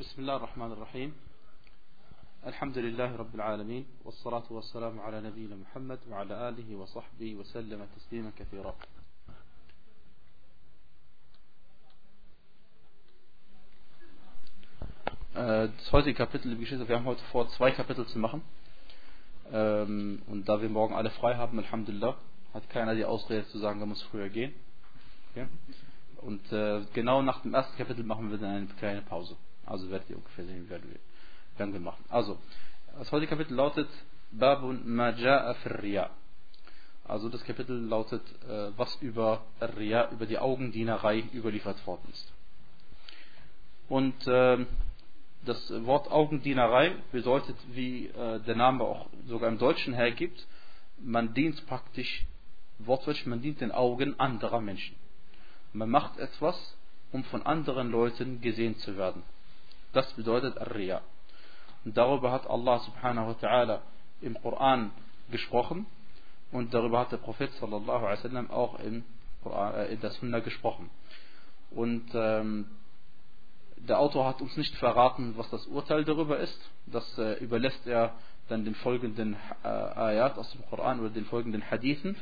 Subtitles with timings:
[0.00, 1.14] بسم الله الرحمن الرحيم
[2.46, 8.74] الحمد لله رب العالمين والصلاة والسلام على نبينا محمد وعلى آله وصحبه وسلم تسليما كثيرا
[15.34, 18.42] Äh, Das heutige Kapitel, liebe Geschwister, wir haben heute vor, zwei Kapitel zu machen.
[19.52, 22.16] Ähm, Und da wir morgen alle frei haben, Alhamdulillah,
[22.54, 24.52] hat keiner die Ausrede zu sagen, da muss früher gehen.
[25.30, 25.46] Okay?
[26.18, 29.36] Und äh, genau nach dem ersten Kapitel machen wir dann eine kleine Pause.
[29.67, 32.03] Also werdet ihr ungefähr sehen, wie werden wir, machen.
[32.09, 32.37] Also,
[32.97, 33.89] das heutige Kapitel lautet
[34.31, 36.09] Babun Maja'a Riya.
[37.05, 42.33] Also das Kapitel lautet, äh, was über Riya, über die Augendienerei überliefert worden ist.
[43.87, 44.65] Und äh,
[45.45, 50.45] das Wort Augendienerei bedeutet, wie äh, der Name auch sogar im Deutschen hergibt,
[50.99, 52.25] man dient praktisch,
[52.79, 54.95] wortwörtlich, man dient den Augen anderer Menschen.
[55.71, 56.75] Man macht etwas,
[57.11, 59.23] um von anderen Leuten gesehen zu werden.
[59.93, 61.01] Das bedeutet Ar-Riya.
[61.85, 63.79] Und darüber hat Allah subhanahu wa ta'ala
[64.21, 64.91] im Koran
[65.31, 65.85] gesprochen
[66.51, 69.03] und darüber hat der Prophet sallallahu alaihi wasallam auch in,
[69.45, 70.89] äh, in der Sunna gesprochen.
[71.71, 72.65] Und ähm,
[73.77, 76.59] der Autor hat uns nicht verraten, was das Urteil darüber ist.
[76.87, 78.13] Das äh, überlässt er
[78.49, 82.15] dann den folgenden äh, Ayat aus dem Koran oder den folgenden Hadithen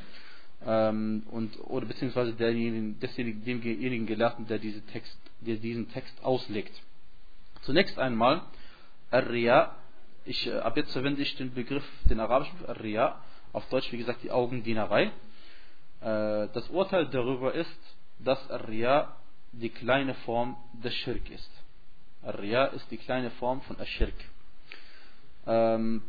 [0.65, 6.73] ähm, und oder beziehungsweise derjenigen, desjenigen, demjenigen Gelehrten, der, diese Text, der diesen Text auslegt.
[7.65, 8.41] Zunächst einmal
[9.11, 9.75] Ar-Riya.
[10.23, 13.19] Ich, äh, ab jetzt verwende ich den Begriff, den arabischen Begriff Ar-Riya,
[13.53, 15.05] auf Deutsch wie gesagt die Augendienerei.
[15.05, 15.11] Äh,
[16.53, 17.79] das Urteil darüber ist,
[18.19, 19.15] dass Ar-Riya
[19.51, 21.49] die kleine Form des Schirk ist.
[22.21, 24.13] Ar-Riya ist die kleine Form von Ash-Shirk.
[25.47, 26.01] Ähm,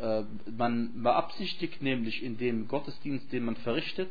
[0.00, 4.10] äh, man beabsichtigt nämlich in dem Gottesdienst, den man verrichtet,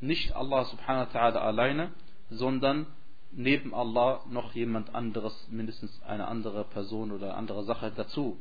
[0.00, 1.92] nicht Allah subhanahu wa ta'ala alleine,
[2.30, 2.86] sondern
[3.32, 8.38] neben Allah noch jemand anderes, mindestens eine andere Person oder andere Sache dazu.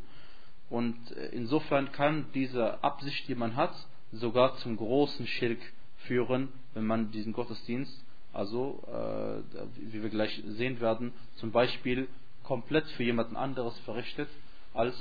[0.69, 3.73] Und insofern kann diese Absicht, die man hat,
[4.11, 5.59] sogar zum großen Schirk
[6.07, 9.57] führen, wenn man diesen Gottesdienst, also äh,
[9.91, 12.07] wie wir gleich sehen werden, zum Beispiel
[12.43, 14.29] komplett für jemanden anderes verrichtet
[14.73, 14.95] als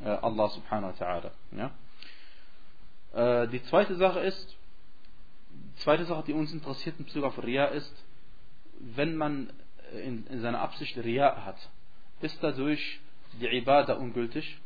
[0.00, 1.30] äh, Allah subhanahu wa ta'ala.
[1.52, 3.42] Ja?
[3.42, 4.56] Äh, die zweite Sache ist,
[5.50, 7.92] die zweite Sache, die uns interessiert in Bezug auf Ria ist,
[8.80, 9.52] wenn man
[9.92, 11.56] in, in seiner Absicht Ria hat,
[12.20, 13.00] ist dadurch
[13.40, 14.58] die Ibadah ungültig?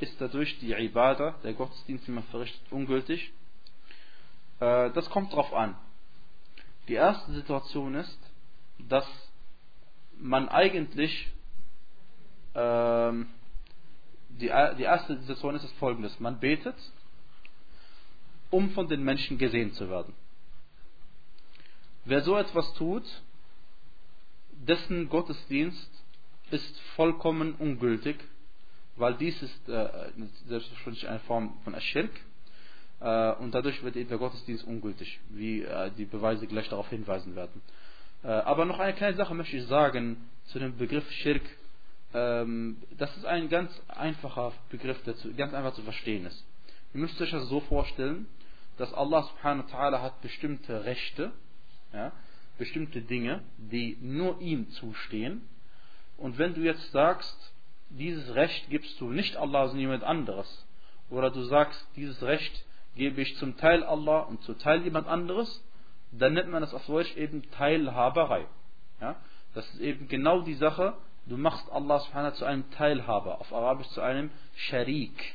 [0.00, 3.32] Ist dadurch die Ibadah, der Gottesdienst, den man verrichtet, ungültig?
[4.60, 5.76] Äh, das kommt darauf an.
[6.86, 8.18] Die erste Situation ist,
[8.78, 9.06] dass
[10.18, 11.30] man eigentlich
[12.54, 13.28] ähm,
[14.28, 16.18] die, die erste Situation ist folgendes.
[16.20, 16.76] Man betet,
[18.50, 20.14] um von den Menschen gesehen zu werden.
[22.04, 23.04] Wer so etwas tut,
[24.52, 25.90] dessen Gottesdienst
[26.50, 28.16] ist vollkommen ungültig,
[28.96, 29.88] weil dies ist äh,
[30.46, 32.10] selbstverständlich eine Form von Aschirk
[33.00, 37.36] äh, und dadurch wird eben der Gottesdienst ungültig, wie äh, die Beweise gleich darauf hinweisen
[37.36, 37.62] werden.
[38.24, 41.42] Äh, aber noch eine kleine Sache möchte ich sagen zu dem Begriff Schirk.
[42.14, 46.44] Ähm, das ist ein ganz einfacher Begriff, der zu, ganz einfach zu verstehen ist.
[46.94, 48.26] Ihr müsst euch das so vorstellen,
[48.78, 51.32] dass Allah subhanahu wa ta'ala hat bestimmte Rechte,
[51.92, 52.12] ja,
[52.58, 55.42] bestimmte Dinge, die nur ihm zustehen.
[56.16, 57.36] Und wenn du jetzt sagst,
[57.90, 60.66] dieses Recht gibst du nicht Allah, sondern jemand anderes,
[61.10, 62.64] oder du sagst, dieses Recht
[62.96, 65.64] gebe ich zum Teil Allah und zum Teil jemand anderes,
[66.12, 68.46] dann nennt man das auf Deutsch eben Teilhaberei.
[69.00, 69.16] Ja?
[69.54, 70.94] Das ist eben genau die Sache,
[71.26, 75.34] du machst Allah subhanahu zu einem Teilhaber, auf Arabisch zu einem Sharik.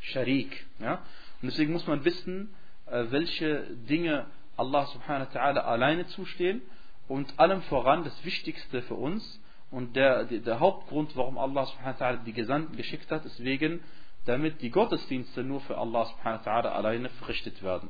[0.00, 0.66] Sharik.
[0.78, 1.02] Ja?
[1.40, 2.54] Und deswegen muss man wissen,
[2.86, 4.26] äh, welche Dinge
[4.56, 6.62] Allah subhanahu wa ta'ala alleine zustehen
[7.08, 9.40] und allem voran das Wichtigste für uns
[9.70, 13.42] und der, der, der Hauptgrund, warum Allah subhanahu wa ta'ala die Gesandten geschickt hat, ist
[13.42, 13.80] wegen,
[14.26, 17.88] damit die Gottesdienste nur für Allah subhanahu wa ta'ala alleine verrichtet werden.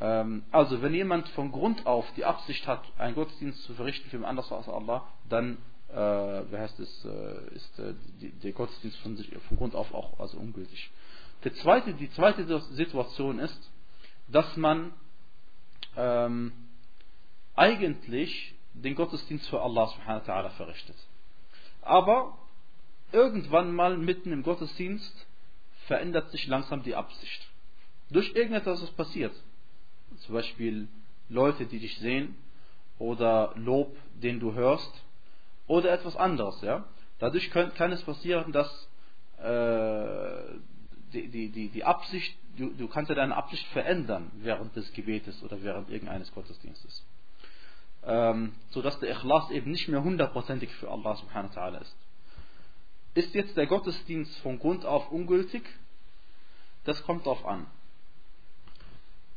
[0.00, 4.16] Ähm, also, wenn jemand von Grund auf die Absicht hat, einen Gottesdienst zu verrichten für
[4.16, 5.58] jemand anderes als Allah, dann
[5.92, 5.96] äh,
[6.50, 10.18] wie heißt es, äh, ist äh, die, der Gottesdienst von, sich, von Grund auf auch
[10.20, 10.90] also ungültig.
[11.44, 13.70] Die zweite, die zweite Situation ist,
[14.28, 14.92] dass man
[15.96, 16.52] ähm,
[17.54, 20.96] eigentlich den Gottesdienst für Allah subhanahu wa ta'ala verrichtet.
[21.82, 22.38] Aber
[23.12, 25.26] irgendwann mal mitten im Gottesdienst
[25.86, 27.48] verändert sich langsam die Absicht.
[28.10, 29.34] Durch irgendetwas, was passiert.
[30.18, 30.88] Zum Beispiel
[31.28, 32.36] Leute, die dich sehen,
[32.98, 34.92] oder Lob, den du hörst,
[35.66, 36.60] oder etwas anderes.
[36.60, 36.84] Ja?
[37.18, 38.88] Dadurch kann, kann es passieren, dass
[39.38, 40.58] äh,
[41.12, 45.42] die, die, die, die Absicht, du, du kannst ja deine Absicht verändern während des Gebetes
[45.42, 47.04] oder während irgendeines Gottesdienstes.
[48.04, 51.96] ähm, sodass der Ikhlas eben nicht mehr hundertprozentig für Allah subhanahu wa ta'ala ist.
[53.14, 55.62] Ist jetzt der Gottesdienst von Grund auf ungültig?
[56.84, 57.66] Das kommt darauf an.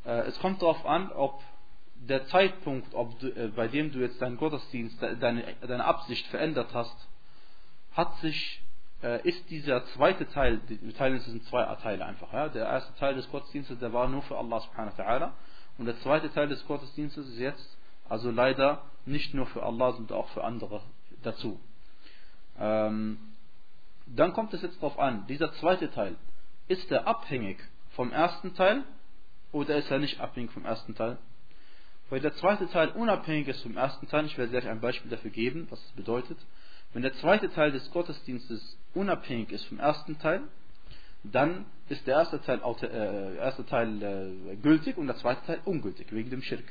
[0.05, 1.41] Äh, es kommt darauf an, ob
[1.95, 6.73] der Zeitpunkt, ob du, äh, bei dem du jetzt deinen Gottesdienst, deine, deine Absicht verändert
[6.73, 6.95] hast,
[7.93, 8.61] hat sich,
[9.23, 12.31] ist dieser zweite Teil, wir teilen es in zwei Teile einfach.
[12.31, 12.47] Ja?
[12.47, 15.31] Der erste Teil des Gottesdienstes, der war nur für Allah subhanahu wa ta'ala.
[15.77, 17.77] Und der zweite Teil des Gottesdienstes ist jetzt
[18.07, 20.81] also leider nicht nur für Allah, sondern auch für andere
[21.23, 21.59] dazu.
[22.59, 23.17] Ähm,
[24.05, 26.15] dann kommt es jetzt darauf an, dieser zweite Teil,
[26.67, 27.57] ist er abhängig
[27.95, 28.83] vom ersten Teil
[29.51, 31.17] oder ist er nicht abhängig vom ersten Teil?
[32.09, 35.31] Weil der zweite Teil unabhängig ist vom ersten Teil, ich werde gleich ein Beispiel dafür
[35.31, 36.37] geben, was das bedeutet.
[36.93, 40.41] Wenn der zweite Teil des Gottesdienstes unabhängig ist vom ersten Teil,
[41.23, 46.11] dann ist der erste Teil, äh, erste Teil äh, gültig und der zweite Teil ungültig,
[46.11, 46.65] wegen dem Schirk.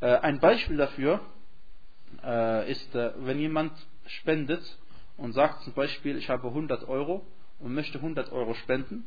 [0.00, 1.20] Äh, ein Beispiel dafür
[2.22, 3.72] äh, ist, äh, wenn jemand
[4.06, 4.62] spendet
[5.16, 7.26] und sagt zum Beispiel, ich habe 100 Euro
[7.58, 9.04] und möchte 100 Euro spenden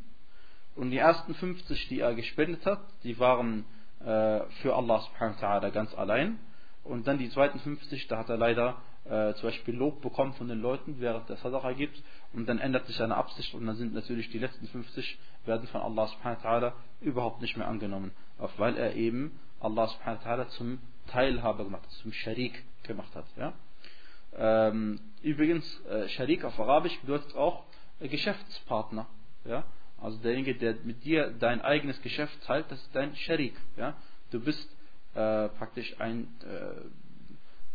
[0.76, 3.66] und die ersten 50, die er gespendet hat, die waren
[4.00, 6.40] äh, für Allah subhanahu wa ganz allein
[6.84, 10.48] und dann die zweiten 50, da hat er leider äh, zum Beispiel Lob bekommen von
[10.48, 12.02] den Leuten, während der Sadaqa gibt
[12.34, 15.82] und dann ändert sich seine Absicht und dann sind natürlich die letzten 50 werden von
[15.82, 18.12] Allah subhanahu wa ta'ala überhaupt nicht mehr angenommen,
[18.58, 23.26] weil er eben Allah subhanahu wa ta'ala zum Teilhaber gemacht hat, zum Sharik gemacht hat.
[23.38, 23.54] Ja?
[24.36, 27.64] Ähm, übrigens, äh, Sharik auf Arabisch bedeutet auch
[28.00, 29.08] äh, Geschäftspartner.
[29.46, 29.64] Ja?
[29.98, 33.56] Also derjenige, der mit dir dein eigenes Geschäft teilt, das ist dein Sharik.
[33.76, 33.98] Ja?
[34.32, 34.70] Du bist
[35.16, 37.09] äh, praktisch ein, äh,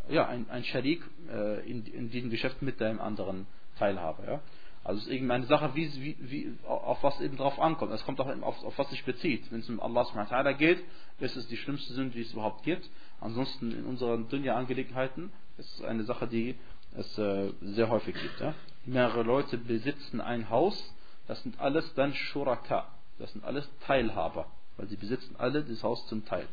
[0.09, 3.47] ja, ein, ein Sharik äh, in, in diesem Geschäft mit deinem anderen
[3.79, 4.25] Teilhaber.
[4.27, 4.41] Ja?
[4.85, 7.93] Also es ist irgendeine Sache, wie, wie, wie, auf was eben drauf ankommt.
[7.93, 9.51] Es kommt auch auf, auf was sich bezieht.
[9.51, 10.85] Wenn es um Allah subhanahu geht,
[11.21, 12.89] ist es die schlimmste Sünde, die es überhaupt gibt.
[13.21, 16.55] Ansonsten in unseren Dunya-Angelegenheiten ist es eine Sache, die
[16.97, 18.41] es äh, sehr häufig gibt.
[18.41, 18.55] Ja?
[18.85, 20.95] Mehrere Leute besitzen ein Haus,
[21.27, 22.87] das sind alles dann Shuraka.
[23.19, 24.47] Das sind alles Teilhaber,
[24.77, 26.47] weil sie besitzen alle das Haus zum Teil.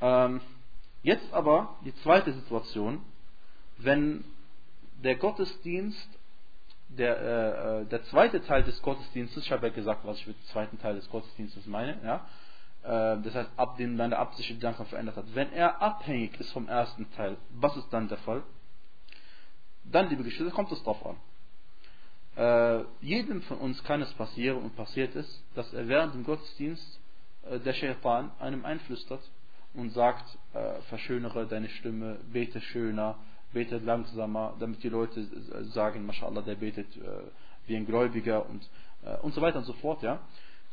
[0.00, 0.26] Ja.
[0.26, 0.40] Ähm,
[1.04, 3.00] jetzt aber die zweite Situation,
[3.78, 4.24] wenn
[5.02, 6.08] der Gottesdienst
[6.88, 10.36] der, äh, äh, der zweite Teil des Gottesdienstes, ich habe ja gesagt, was ich mit
[10.36, 12.26] dem zweiten Teil des Gottesdienstes meine, ja,
[12.82, 15.26] äh, das heißt, ab dem deine Absicht die langsam verändert hat.
[15.34, 18.42] Wenn er abhängig ist vom ersten Teil, was ist dann der Fall?
[19.84, 21.16] Dann, liebe Geschwister, kommt es drauf an.
[22.36, 27.00] Äh, jedem von uns kann es passieren und passiert es, dass er während dem Gottesdienst
[27.48, 29.22] äh, der Shaitan einem einflüstert
[29.74, 33.18] und sagt, äh, verschönere deine Stimme, bete schöner,
[33.52, 35.26] betet langsamer, damit die Leute
[35.72, 37.00] sagen, Mashallah, der betet äh,
[37.66, 38.68] wie ein Gläubiger und,
[39.04, 40.02] äh, und so weiter und so fort.
[40.02, 40.20] Ja.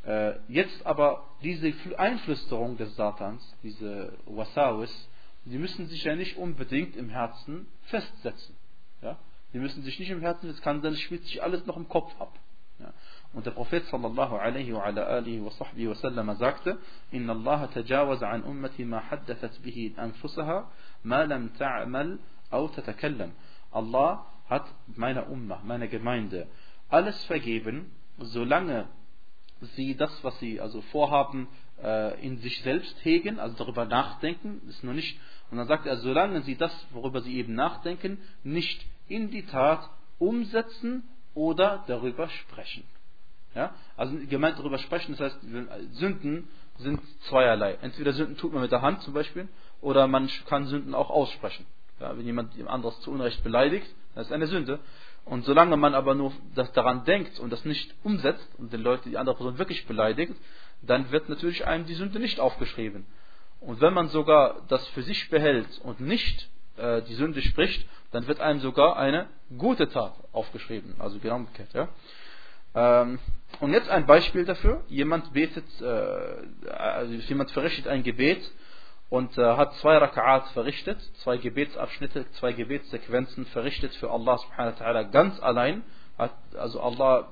[0.06, 5.10] Äh, jetzt aber diese Einflüsterung des Satans, diese Wasawis,
[5.46, 8.56] die müssen sich ja nicht unbedingt im Herzen festsetzen.
[9.02, 9.18] Ja.
[9.54, 12.14] Die müssen sich nicht im Herzen, das kann dann spielt sich alles noch im Kopf
[12.20, 12.38] ab.
[12.80, 12.94] Ja.
[13.34, 16.78] Und der Prophet sallallahu alaihi wa ala alihi wa sahbihi wa sallam sagte,
[17.12, 20.70] Inna Allah tajawaz an ummati ma haddathat bihi anfusaha,
[21.04, 22.20] ma lam ta'mal
[22.50, 23.32] au tatakallam.
[23.72, 26.48] Allah hat meiner Ummah, meiner Gemeinde,
[26.90, 28.90] alles vergeben, solange
[29.76, 31.48] sie das, was sie also vorhaben,
[31.82, 35.18] äh, in sich selbst hegen, also darüber nachdenken, ist nur nicht.
[35.50, 39.90] Und dann sagt er, solange sie das, worüber sie eben nachdenken, nicht in die Tat
[40.20, 42.84] umsetzen oder darüber sprechen.
[43.56, 43.74] Ja?
[43.98, 45.40] Also gemeint darüber sprechen, das heißt,
[45.94, 47.78] Sünden sind zweierlei.
[47.82, 49.48] Entweder Sünden tut man mit der Hand zum Beispiel,
[49.82, 51.66] oder man kann Sünden auch aussprechen.
[52.00, 54.80] Ja, wenn jemand jemand anderes zu Unrecht beleidigt, das ist eine Sünde.
[55.24, 59.10] Und solange man aber nur das daran denkt und das nicht umsetzt und den Leuten
[59.10, 60.34] die andere Person wirklich beleidigt,
[60.82, 63.06] dann wird natürlich einem die Sünde nicht aufgeschrieben.
[63.60, 68.28] Und wenn man sogar das für sich behält und nicht äh, die Sünde spricht, dann
[68.28, 70.96] wird einem sogar eine gute Tat aufgeschrieben.
[71.00, 71.72] Also genau umgekehrt.
[71.74, 71.88] Ja?
[72.74, 73.20] Ähm,
[73.62, 74.84] und jetzt ein Beispiel dafür.
[74.88, 78.42] Jemand betet, äh, also jemand verrichtet ein Gebet
[79.10, 84.86] und äh, hat zwei Raka'at verrichtet, zwei Gebetsabschnitte, zwei Gebetssequenzen verrichtet für Allah subhanahu wa
[84.86, 85.84] ta'ala ganz allein,
[86.18, 87.28] hat also Allah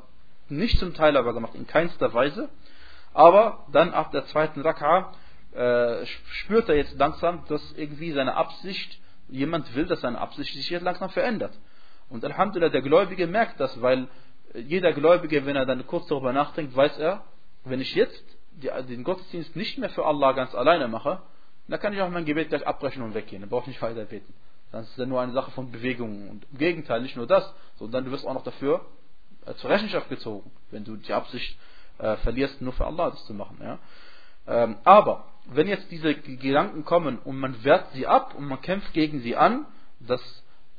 [0.49, 2.49] nicht zum Teilhaber gemacht, in keinster Weise,
[3.13, 5.11] aber dann ab der zweiten Raka'a
[5.55, 10.69] äh, spürt er jetzt langsam, dass irgendwie seine Absicht, jemand will, dass seine Absicht sich
[10.69, 11.57] jetzt langsam verändert.
[12.09, 14.07] Und Alhamdulillah, der Gläubige merkt das, weil
[14.53, 17.23] jeder Gläubige, wenn er dann kurz darüber nachdenkt, weiß er,
[17.65, 18.23] wenn ich jetzt
[18.61, 21.21] den Gottesdienst nicht mehr für Allah ganz alleine mache,
[21.67, 23.41] dann kann ich auch mein Gebet gleich abbrechen und weggehen.
[23.41, 24.33] Dann brauche ich nicht weiter beten.
[24.71, 26.29] Dann ist es nur eine Sache von Bewegungen.
[26.29, 28.85] Und im Gegenteil, nicht nur das, sondern du wirst auch noch dafür
[29.45, 31.57] äh, zur Rechenschaft gezogen, wenn du die Absicht
[31.99, 33.57] äh, verlierst, nur für Allah das zu machen.
[33.61, 33.79] Ja?
[34.47, 38.93] Ähm, aber wenn jetzt diese Gedanken kommen und man wehrt sie ab und man kämpft
[38.93, 39.65] gegen sie an,
[39.99, 40.21] das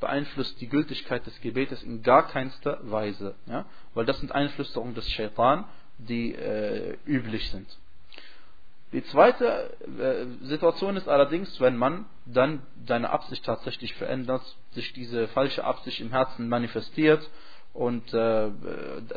[0.01, 3.35] beeinflusst die Gültigkeit des Gebetes in gar keinster Weise.
[3.45, 3.65] Ja?
[3.93, 5.63] Weil das sind Einflüsterungen des Shaitan,
[5.97, 7.67] die äh, üblich sind.
[8.91, 14.41] Die zweite äh, Situation ist allerdings, wenn man dann seine Absicht tatsächlich verändert,
[14.71, 17.29] sich diese falsche Absicht im Herzen manifestiert
[17.73, 18.49] und äh,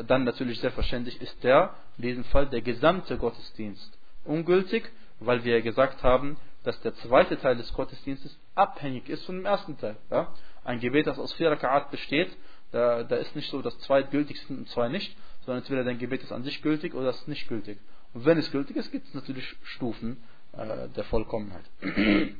[0.07, 4.89] dann natürlich selbstverständlich ist der, in diesem Fall der gesamte Gottesdienst ungültig,
[5.19, 9.77] weil wir gesagt haben, dass der zweite Teil des Gottesdienstes abhängig ist von dem ersten
[9.77, 9.97] Teil.
[10.09, 10.33] Ja?
[10.65, 12.35] Ein Gebet, das aus vier Rakat besteht,
[12.71, 15.99] da, da ist nicht so, dass zwei gültig sind und zwei nicht, sondern entweder dein
[15.99, 17.79] Gebet ist an sich gültig oder es ist nicht gültig.
[18.13, 21.63] Und wenn es gültig ist, gibt es natürlich Stufen äh, der Vollkommenheit.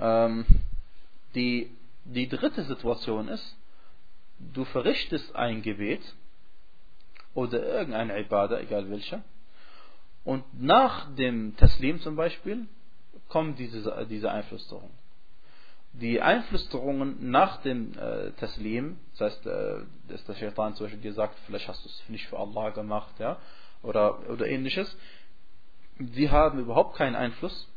[0.00, 0.44] ähm,
[1.34, 1.70] die,
[2.04, 3.56] die dritte Situation ist,
[4.38, 6.02] du verrichtest ein Gebet
[7.34, 9.22] oder irgendeine Ibadah, egal welcher,
[10.24, 12.66] und nach dem Taslim zum Beispiel
[13.28, 15.03] kommen diese, diese Einflüsterungen.
[16.00, 19.76] Die Einflüsterungen nach dem äh, Taslim, das heißt, äh,
[20.08, 23.14] dass der Shaitan zum Beispiel dir sagt, vielleicht hast du es nicht für Allah gemacht,
[23.20, 23.38] ja,
[23.82, 24.96] oder, oder ähnliches,
[25.98, 27.68] sie haben überhaupt keinen Einfluss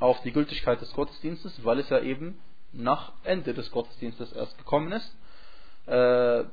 [0.00, 2.40] auf die Gültigkeit des Gottesdienstes, weil es ja eben
[2.72, 5.16] nach Ende des Gottesdienstes erst gekommen ist.
[5.86, 6.44] Äh,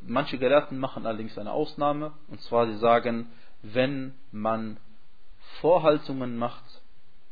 [0.00, 3.30] manche Gelehrten machen allerdings eine Ausnahme, und zwar sie sagen,
[3.62, 4.78] wenn man
[5.60, 6.64] Vorhaltungen macht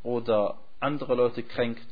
[0.02, 1.86] oder andere Leute kränkt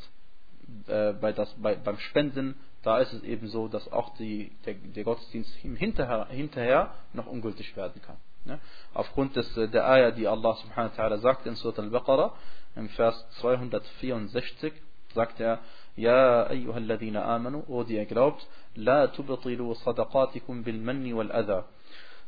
[0.86, 4.74] äh, bei das, bei, beim Spenden, da ist es eben so, dass auch die, der,
[4.74, 8.16] der Gottesdienst hinterher, hinterher noch ungültig werden kann.
[8.44, 8.58] Ne?
[8.92, 12.34] Aufgrund des, äh, der Ayah, die Allah subhanahu wa ta'ala sagt in Surat al-Baqarah,
[12.74, 14.72] im Vers 264,
[15.14, 15.60] sagt er,
[15.94, 20.64] Ja, ayyuhalladhina amanu, o die ihr glaubt, la tubtilu sadaqatikum.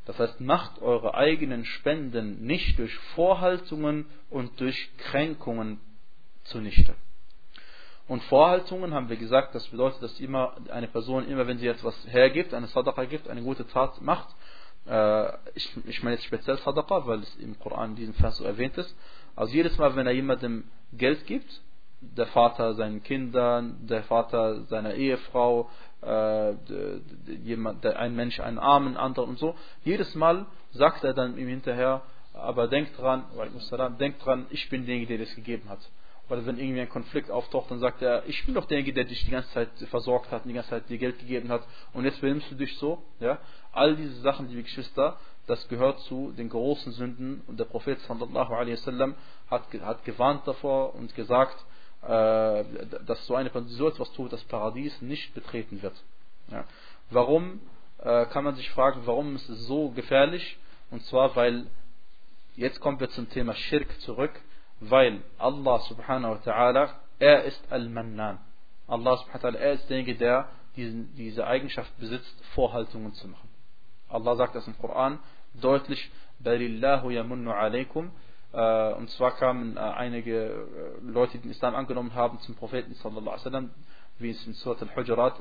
[0.07, 5.81] Das heißt, macht eure eigenen Spenden nicht durch Vorhaltungen und durch Kränkungen
[6.45, 6.95] zunichte.
[8.07, 11.97] Und Vorhaltungen haben wir gesagt, das bedeutet, dass immer eine Person, immer wenn sie etwas
[12.07, 14.29] hergibt, eine Sadaqa gibt, eine gute Tat macht,
[14.87, 18.45] äh, ich, ich meine jetzt speziell Sadaqa, weil es im Koran in diesem Vers so
[18.45, 18.95] erwähnt ist,
[19.35, 21.63] also jedes Mal, wenn er jemandem Geld gibt,
[22.01, 25.71] der Vater seinen Kindern, der Vater seiner Ehefrau,
[26.03, 26.53] äh,
[27.43, 29.55] jemand, ein Mensch einen armen anderen und so.
[29.85, 32.03] Jedes Mal sagt er dann ihm hinterher,
[32.35, 33.25] aber denkt dran,
[33.99, 35.81] denkt dran, ich bin derjenige, der das gegeben hat.
[36.29, 39.25] Oder wenn irgendwie ein Konflikt auftaucht, dann sagt er, ich bin doch derjenige, der dich
[39.25, 41.63] die ganze Zeit versorgt hat, die ganze Zeit dir Geld gegeben hat
[41.93, 43.03] und jetzt benimmst du dich so.
[43.21, 43.39] Ja?
[43.73, 48.55] All diese Sachen, liebe Geschwister, das gehört zu den großen Sünden und der Prophet sallallahu
[48.55, 49.15] alaihi wasallam
[49.51, 51.63] hat, hat gewarnt davor und gesagt,
[52.03, 52.65] äh,
[53.07, 55.95] dass so eine Person so etwas tut, das Paradies nicht betreten wird.
[56.51, 56.65] Ja.
[57.11, 57.61] Warum
[57.99, 60.59] äh, kann man sich fragen, warum ist es so gefährlich?
[60.91, 61.67] Und zwar, weil
[62.57, 64.33] jetzt kommen wir zum Thema Schirk zurück,
[64.81, 68.39] weil Allah subhanahu wa ta'ala, er ist Al-Mannan.
[68.87, 73.49] Allah subhanahu wa ta'ala, er ist derjenige, der diesen, diese Eigenschaft besitzt, Vorhaltungen zu machen.
[74.09, 75.19] Allah sagt das im Koran
[75.55, 78.11] deutlich, Balillahu yamunnu alaykum
[78.55, 80.65] äh, und zwar kamen äh, einige äh,
[81.03, 83.69] Leute, die den Islam angenommen haben, zum Propheten sallallahu alaihi
[84.21, 85.41] wie es in Surat al-Hujurat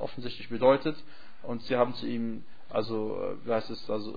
[0.00, 0.96] offensichtlich bedeutet.
[1.42, 4.16] Und sie haben zu ihm, also, wie heißt es, also,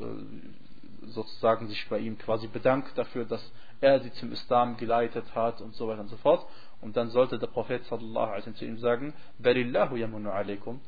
[1.01, 5.75] sozusagen sich bei ihm quasi bedankt dafür, dass er sie zum Islam geleitet hat und
[5.75, 6.45] so weiter und so fort.
[6.81, 10.81] Und dann sollte der Prophet sallallahu alaihi zu ihm sagen, Barillahu yamunu alaikum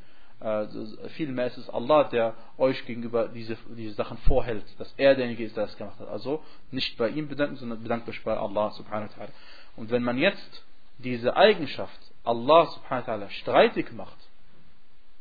[0.43, 0.67] äh,
[1.15, 5.55] vielmehr ist es Allah, der euch gegenüber diese, diese Sachen vorhält, dass er derjenige ist,
[5.55, 6.10] der das gemacht hat.
[6.10, 9.29] Also nicht bei ihm bedanken, sondern bedankt euch bei Allah subhanahu wa ta'ala.
[9.77, 10.65] Und wenn man jetzt
[10.98, 14.17] diese Eigenschaft Allah subhanahu wa ta'ala streitig macht,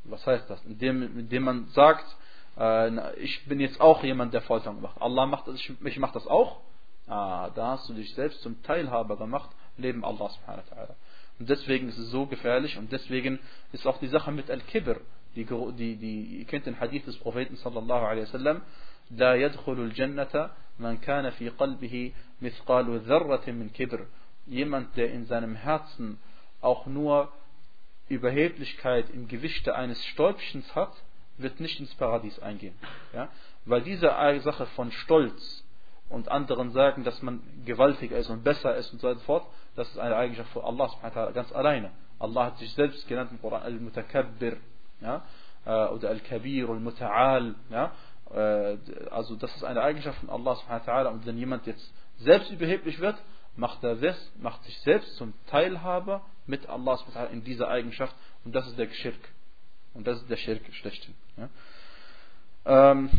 [0.05, 0.65] was heißt das?
[0.65, 2.05] Indem, indem man sagt,
[3.18, 5.00] ich bin jetzt auch jemand, der Folter macht.
[5.00, 6.62] Allah macht das, ich, ich mache das auch.
[7.08, 10.96] Ah, da hast du dich selbst zum Teilhaber gemacht, Leben Allah subhanahu wa ta'ala.
[11.40, 13.40] Und deswegen ist es so gefährlich und deswegen
[13.72, 15.00] ist auch die Sache mit Al-Kibr,
[15.36, 18.62] die, die, die, ihr kennt den Hadith des Propheten sallallahu alaihi wasallam,
[19.12, 20.50] لا يدخل الجنة
[20.80, 22.12] من كان في قلبه
[22.42, 24.06] مثقال ذرة من كبر.
[24.48, 26.20] Jemand, der in seinem Herzen
[26.62, 27.32] auch nur
[28.10, 30.92] Überheblichkeit im Gewichte eines Stäubchens hat,
[31.39, 32.75] wird nicht ins Paradies eingehen.
[33.13, 33.29] Ja?
[33.65, 35.65] Weil diese Sache von Stolz
[36.09, 39.47] und anderen sagen, dass man gewaltiger ist und besser ist und so fort,
[39.77, 40.91] das ist eine Eigenschaft von Allah
[41.33, 41.91] ganz alleine.
[42.19, 44.59] Allah hat sich selbst genannt im Koran Al-Mutakabbir
[45.01, 45.25] ja?
[45.65, 47.55] Äh, oder Al-Kabir, Al-Muta'al.
[47.71, 47.93] Ja?
[48.33, 48.79] Äh,
[49.11, 53.17] also das ist eine Eigenschaft von Allah und wenn jemand jetzt selbst überheblich wird,
[53.57, 56.99] macht er das, macht sich selbst zum Teilhaber mit Allah
[57.33, 59.33] in dieser Eigenschaft und das ist der Schirk.
[59.95, 61.15] Und das ist der Schirk schlechthin.
[61.37, 61.49] Ja?
[62.65, 63.11] Ähm,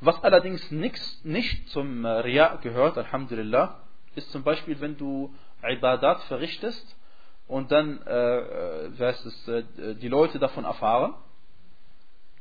[0.00, 3.80] Was allerdings nix, nicht zum Ria gehört, Alhamdulillah,
[4.14, 6.96] ist zum Beispiel, wenn du Ibadat verrichtest
[7.48, 8.38] und dann äh,
[8.88, 11.14] äh es, äh, die Leute davon erfahren,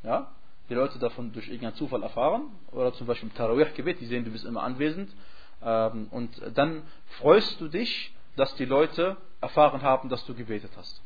[0.03, 0.31] ja,
[0.69, 4.31] die Leute davon durch irgendeinen Zufall erfahren, oder zum Beispiel im Tarawih-Gebet, die sehen, du
[4.31, 5.13] bist immer anwesend,
[5.61, 6.83] ähm, und dann
[7.19, 11.01] freust du dich, dass die Leute erfahren haben, dass du gebetet hast.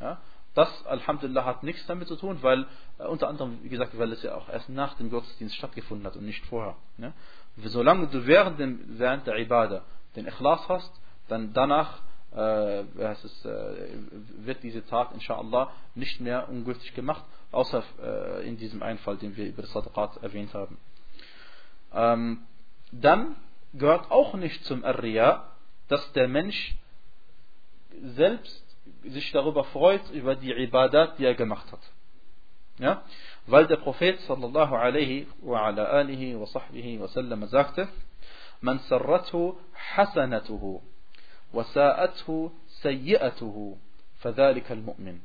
[0.00, 0.18] Ja?
[0.56, 2.66] Das, Alhamdulillah, hat nichts damit zu tun, weil,
[2.98, 6.16] äh, unter anderem, wie gesagt, weil es ja auch erst nach dem Gottesdienst stattgefunden hat
[6.16, 6.76] und nicht vorher.
[6.96, 7.12] Ja?
[7.58, 9.82] Solange du während, dem, während der Ibadah
[10.16, 10.90] den Ikhlas hast,
[11.28, 12.00] dann danach
[12.34, 13.98] äh, es, äh,
[14.38, 19.46] wird diese Tat, inshallah, nicht mehr ungültig gemacht, außer äh, in diesem Einfall, den wir
[19.46, 20.78] über das Sadaqat erwähnt haben.
[21.92, 22.46] Ähm,
[22.92, 23.36] dann
[23.74, 25.52] gehört auch nicht zum Arriya,
[25.88, 26.76] dass der Mensch
[28.02, 28.65] selbst
[29.04, 31.80] sich darüber freut, über die Ibadat, die er gemacht hat.
[32.78, 33.02] Ja?
[33.46, 37.88] Weil der Prophet sallallahu alaihi wa ala alihi wa sahbihi wa sallam sagte,
[38.60, 39.58] Man sarrathu
[39.94, 40.82] hasanatuhu
[41.52, 42.50] wa sa'athu
[42.82, 43.78] sayyi'atuhu
[44.18, 45.20] fadhalika al-mu'min.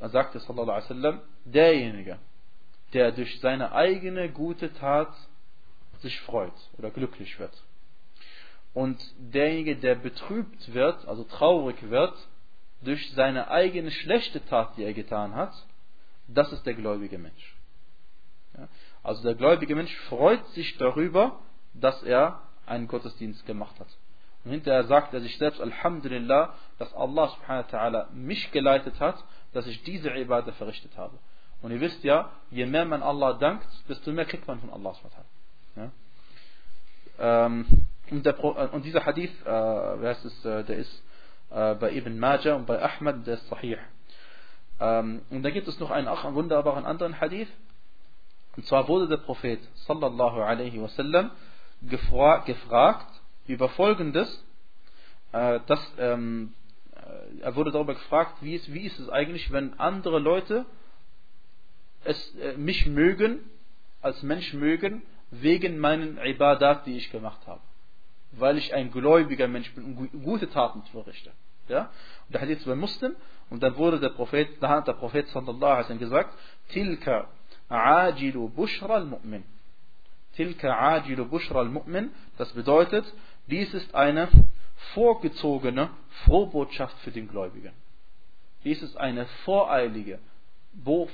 [0.00, 2.18] Er sagte sallallahu alaihi wa sallam, derjenige,
[2.92, 5.12] der durch seine eigene gute Tat
[6.00, 7.52] sich freut oder glücklich wird
[8.74, 12.14] und derjenige, der betrübt wird, also traurig wird,
[12.82, 15.52] durch seine eigene schlechte Tat, die er getan hat,
[16.28, 17.56] das ist der gläubige Mensch.
[18.56, 18.68] Ja?
[19.02, 21.38] Also der gläubige Mensch freut sich darüber,
[21.74, 23.88] dass er einen Gottesdienst gemacht hat.
[24.44, 29.22] Und hinterher sagt er sich selbst, Alhamdulillah, dass Allah subhanahu wa ta'ala mich geleitet hat,
[29.52, 31.18] dass ich diese Ibadah verrichtet habe.
[31.60, 34.94] Und ihr wisst ja, je mehr man Allah dankt, desto mehr kriegt man von Allah
[34.94, 35.18] subhanahu
[35.74, 35.90] wa ta'ala.
[37.18, 37.46] Ja?
[37.46, 37.66] Ähm,
[38.10, 41.02] und, der, äh, und dieser Hadith, äh, heißt es, äh, der ist
[41.50, 43.78] äh, bei Ibn Majah und bei Ahmad, der ist Sahih.
[44.80, 47.48] Ähm, und da gibt es noch einen, einen wunderbaren anderen Hadith.
[48.56, 51.30] Und zwar wurde der Prophet sallallahu alaihi wasallam
[51.82, 53.08] gefra gefragt
[53.46, 54.44] über folgendes,
[55.32, 56.54] äh, dass ähm,
[56.94, 60.66] äh, er wurde darüber gefragt, wie ist, wie ist es eigentlich, wenn andere Leute
[62.04, 63.40] es, äh, mich mögen,
[64.02, 67.60] als Mensch mögen, wegen meinen Ibadat, die ich gemacht habe
[68.32, 71.32] weil ich ein gläubiger Mensch bin und gute Taten verrichte.
[71.68, 71.90] Ja?
[72.26, 73.14] Und der Hadith bei Muslim,
[73.50, 76.34] und dann wurde der Prophet, da hat der Prophet sallallahu alaihi wasallam gesagt,
[76.68, 77.28] Tilka
[77.68, 79.42] ajilu bushra al-mu'min.
[80.34, 83.04] Tilka ajilu bushra al-mu'min, das bedeutet,
[83.46, 84.28] dies ist eine
[84.94, 85.90] vorgezogene
[86.24, 87.72] Frohbotschaft für den Gläubigen.
[88.64, 90.18] Dies ist eine voreilige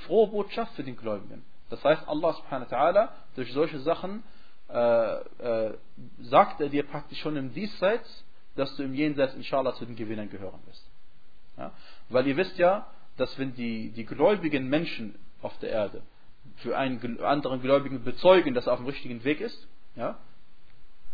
[0.05, 1.43] Frohbotschaft für den Gläubigen.
[1.69, 4.23] Das heißt, Allah subhanahu wa ta'ala durch solche Sachen
[4.69, 5.77] äh, äh,
[6.19, 8.25] sagt er dir praktisch schon im Diesseits,
[8.55, 10.83] dass du im Jenseits inshallah zu den Gewinnern gehören wirst.
[11.57, 11.71] Ja?
[12.09, 16.01] Weil ihr wisst ja, dass wenn die, die gläubigen Menschen auf der Erde
[16.57, 20.17] für einen anderen Gläubigen bezeugen, dass er auf dem richtigen Weg ist, ja,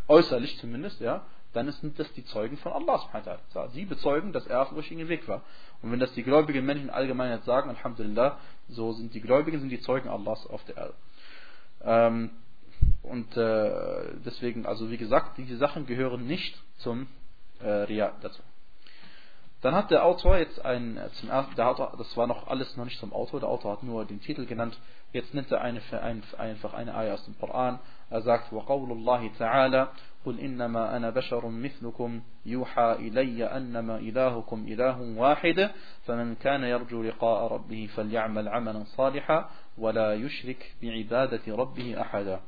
[0.08, 4.62] äußerlich zumindest, ja, dann sind das die Zeugen von Allah subhanahu Sie bezeugen, dass er
[4.62, 5.44] auf dem richtigen Weg war.
[5.82, 8.40] Und wenn das die gläubigen Menschen allgemein sagen, Alhamdulillah,
[8.70, 10.94] so sind die Gläubigen, sind die Zeugen Allahs auf der Erde.
[11.84, 12.32] Ähm,
[13.03, 13.71] und äh,
[14.25, 17.07] deswegen, also wie gesagt, diese Sachen gehören nicht zum
[17.61, 18.43] äh, Ria dazu.
[19.61, 22.77] Dann hat der Autor jetzt ein, äh, zum ersten, der Autor, das war noch alles
[22.77, 24.79] noch nicht zum Autor, der Autor hat nur den Titel genannt.
[25.13, 27.81] Jetzt nennt er eine, ein, einfach eine Eier aus dem Koran.
[28.11, 29.89] Er sagt, وَقَوْلُ اللَّهِ تَعَالَى
[30.25, 35.71] قُلْ إِنَّمَا أَنَا بَشَرٌ مِثْلُكُمْ يُوحَى إِلَيَّ أَنَّمَا إِلَهُكُمْ إِلَهٌ واحد
[36.07, 42.41] فمن كان يرجو لقاء ربه فليعمل عملا صالحا ولا يشرك بعبادة ربه أحدا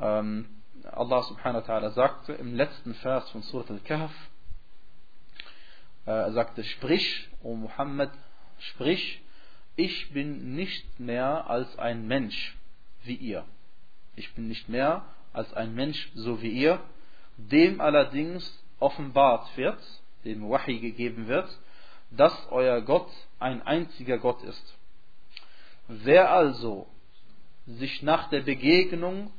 [0.00, 0.48] ähm,
[0.90, 4.12] Allah subhanahu wa ta'ala sagte im letzten Vers von Surat al-Kahf,
[6.06, 8.10] äh, er sagte, sprich, O Muhammad,
[8.58, 9.20] sprich,
[9.76, 12.56] ich bin nicht mehr als ein Mensch
[13.04, 13.44] wie ihr.
[14.16, 16.80] Ich bin nicht mehr als ein Mensch so wie ihr,
[17.36, 19.78] dem allerdings offenbart wird,
[20.24, 21.48] dem Wahi gegeben wird,
[22.10, 24.78] dass euer Gott ein einziger Gott ist.
[25.88, 26.86] Wer also
[27.66, 29.32] sich nach der Begegnung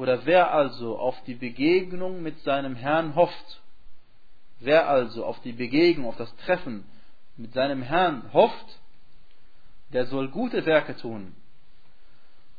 [0.00, 3.60] oder wer also auf die Begegnung mit seinem Herrn hofft,
[4.58, 6.86] wer also auf die Begegnung, auf das Treffen
[7.36, 8.78] mit seinem Herrn hofft,
[9.92, 11.36] der soll gute Werke tun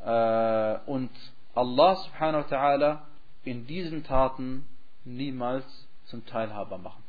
[0.02, 1.10] äh, und
[1.56, 3.02] Allah subhanahu wa ta'ala
[3.44, 4.68] in diesen Taten
[5.04, 5.66] niemals
[6.06, 7.04] zum Teilhaber machen.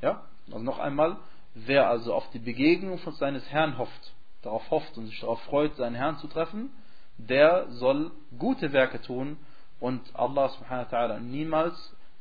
[0.00, 1.16] Ja, also noch einmal,
[1.54, 5.74] wer also auf die Begegnung von seines Herrn hofft, darauf hofft und sich darauf freut,
[5.74, 6.70] seinen Herrn zu treffen,
[7.18, 9.36] der soll gute Werke tun
[9.80, 11.74] und Allah subhanahu wa ta'ala niemals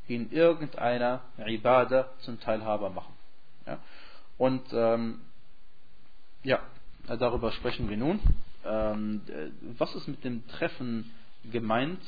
[0.07, 3.13] in irgendeiner Ibadah zum Teilhaber machen.
[3.65, 3.79] Ja?
[4.37, 5.21] Und ähm,
[6.43, 6.59] ja,
[7.07, 8.19] darüber sprechen wir nun.
[8.65, 9.21] ähm,
[9.77, 11.11] was ist mit dem Treffen
[11.51, 12.01] gemeint,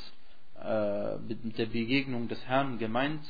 [0.63, 3.21] äh, mit der Begegnung des Herrn gemeint?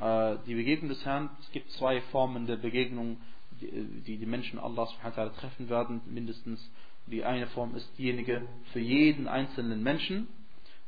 [0.00, 3.18] Äh, die Begegnung des Herrn, es gibt zwei Formen der Begegnung,
[3.60, 6.60] die die Menschen Allah subhanahu treffen werden, mindestens.
[7.06, 8.42] Die eine Form ist diejenige
[8.72, 10.28] für jeden einzelnen Menschen,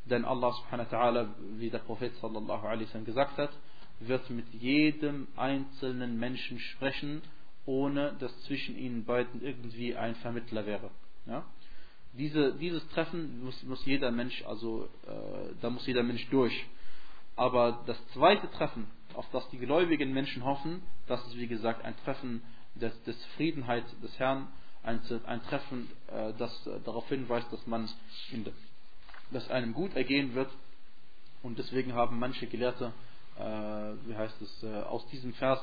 [0.05, 1.29] denn Allah subhanahu wa ta'ala,
[1.59, 3.51] wie der Prophet sallallahu alaihi gesagt hat,
[4.01, 7.23] wird mit jedem einzelnen Menschen sprechen,
[7.67, 10.91] ohne dass zwischen ihnen beiden irgendwie ein Vermittler wäre.
[11.27, 11.45] Ja?
[12.15, 16.67] Diese, dieses Treffen muss, muss jeder Mensch, also äh, da muss jeder Mensch durch.
[17.37, 21.97] Aber das zweite Treffen, auf das die gläubigen Menschen hoffen, das ist wie gesagt ein
[21.99, 22.43] Treffen
[22.75, 24.49] des, des Friedenheit des Herrn,
[24.89, 27.89] ein, ein Treffen, äh, das äh, darauf hinweist, dass man
[29.31, 30.51] dass einem gut ergehen wird.
[31.43, 32.93] Und deswegen haben manche Gelehrte,
[33.37, 35.61] äh, wie heißt es, aus diesem Vers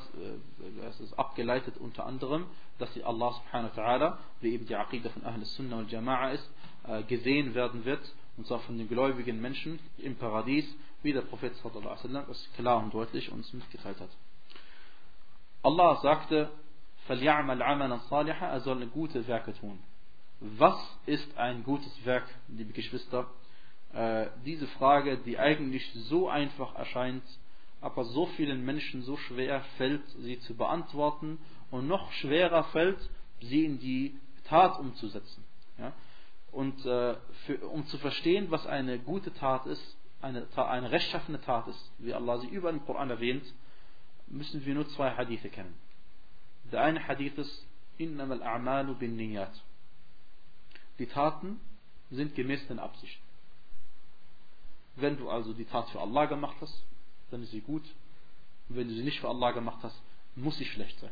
[0.85, 2.45] heißt es, abgeleitet unter anderem,
[2.77, 6.31] dass sie Allah subhanahu wa ta'ala, wie eben die Aqidah von Ahl Sunnah und Jama'a
[6.31, 6.49] ist,
[7.07, 8.01] gesehen werden wird,
[8.37, 10.65] und zwar von den gläubigen Menschen im Paradies,
[11.01, 14.09] wie der Prophet sallallahu alaihi wasallam es klar und deutlich uns mitgeteilt hat.
[15.63, 16.51] Allah sagte,
[17.08, 19.78] فَلْيَعْمَلْ عَمَلًا صَالِحًا Er soll gute Werke tun.
[20.40, 23.26] Was ist ein gutes Werk, liebe Geschwister?
[23.92, 27.24] Äh, diese Frage, die eigentlich so einfach erscheint,
[27.80, 31.38] aber so vielen Menschen so schwer fällt, sie zu beantworten
[31.70, 32.98] und noch schwerer fällt,
[33.40, 35.44] sie in die Tat umzusetzen.
[35.78, 35.92] Ja?
[36.52, 41.68] Und äh, für, um zu verstehen, was eine gute Tat ist, eine, eine rechtschaffene Tat
[41.68, 43.44] ist, wie Allah sie über den Koran erwähnt,
[44.26, 45.74] müssen wir nur zwei Hadithe kennen.
[46.71, 47.65] Der eine Hadith ist,
[47.97, 49.51] Innamal a'malu bin niyat.
[50.99, 51.59] Die Taten
[52.11, 53.23] sind gemäß den Absichten.
[54.95, 56.83] Wenn du also die Tat für Allah gemacht hast,
[57.31, 57.83] dann ist sie gut.
[58.69, 60.01] Und wenn du sie nicht für Allah gemacht hast,
[60.35, 61.11] muss sie schlecht sein.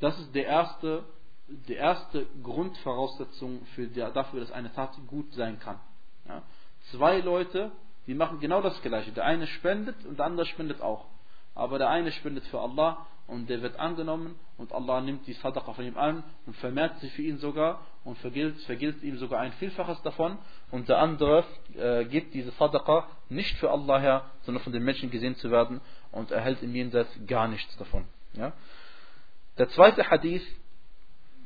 [0.00, 1.04] Das ist der erste,
[1.48, 5.80] die erste Grundvoraussetzung für dafür, dass eine Tat gut sein kann.
[6.26, 6.42] Ja?
[6.90, 7.72] Zwei Leute,
[8.06, 9.12] die machen genau das Gleiche.
[9.12, 11.06] Der eine spendet und der andere spendet auch.
[11.58, 15.72] Aber der eine spendet für Allah und der wird angenommen und Allah nimmt die Sadaqa
[15.72, 19.50] von ihm an und vermehrt sie für ihn sogar und vergilt, vergilt ihm sogar ein
[19.54, 20.38] Vielfaches davon
[20.70, 21.44] und der andere
[21.76, 25.80] äh, gibt diese Sadaqa nicht für Allah her, sondern von den Menschen gesehen zu werden
[26.12, 28.04] und erhält im Jenseits gar nichts davon.
[28.34, 28.52] Ja?
[29.58, 30.46] Der zweite Hadith,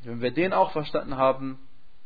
[0.04, 1.58] wenn wir den auch verstanden haben,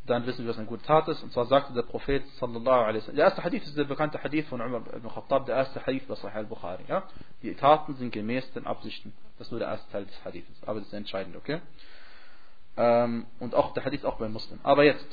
[0.06, 1.22] dann wissen wir, was eine gute Tat ist.
[1.22, 3.16] Und zwar sagte der Prophet sallallahu alaihi wasallam.
[3.16, 6.14] Der erste Hadith ist der bekannte Hadith von Umar ibn Khattab, der erste Hadith bei
[6.14, 6.84] Sahih al-Bukhari.
[6.88, 7.04] Ja?
[7.42, 9.12] Die Taten sind gemäß den Absichten.
[9.38, 10.50] Das ist nur der erste Teil des Hadiths.
[10.66, 11.60] Aber das ist entscheidend, okay?
[12.76, 14.60] Ähm, und auch der Hadith auch bei Muslim.
[14.62, 15.06] Aber jetzt,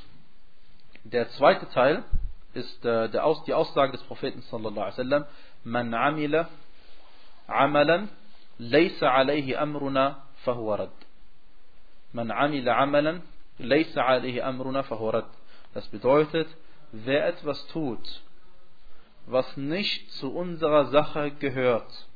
[1.03, 2.03] der zweite Teil
[2.53, 5.25] ist äh, der Aus, die Aussage des Propheten sallallahu alaihi wasallam.
[5.63, 6.49] Man amila
[7.47, 8.09] amalan
[8.57, 10.91] laysa alayhi amruna fahuwa rad.
[12.11, 13.23] Man amila amalan
[15.73, 16.47] das bedeutet,
[16.91, 18.21] wer etwas tut,
[19.25, 22.07] was nicht zu unserer Sache gehört,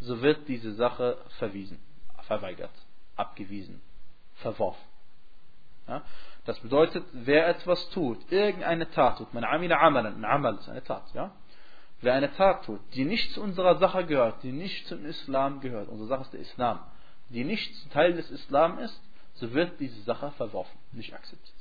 [0.00, 1.78] so wird diese Sache verwiesen,
[2.22, 2.70] verweigert,
[3.16, 3.80] abgewiesen,
[4.36, 4.84] verworfen.
[5.86, 6.02] Ja?
[6.44, 11.04] Das bedeutet, wer etwas tut, irgendeine Tat tut, man amila amalan, Amal ist eine Tat,
[11.14, 11.32] ja?
[12.00, 15.88] Wer eine Tat tut, die nicht zu unserer Sache gehört, die nicht zum Islam gehört,
[15.88, 16.80] unsere Sache ist der Islam,
[17.30, 19.00] die nicht Teil des Islam ist,
[19.40, 21.56] so wird diese Sache verworfen, nicht akzeptiert.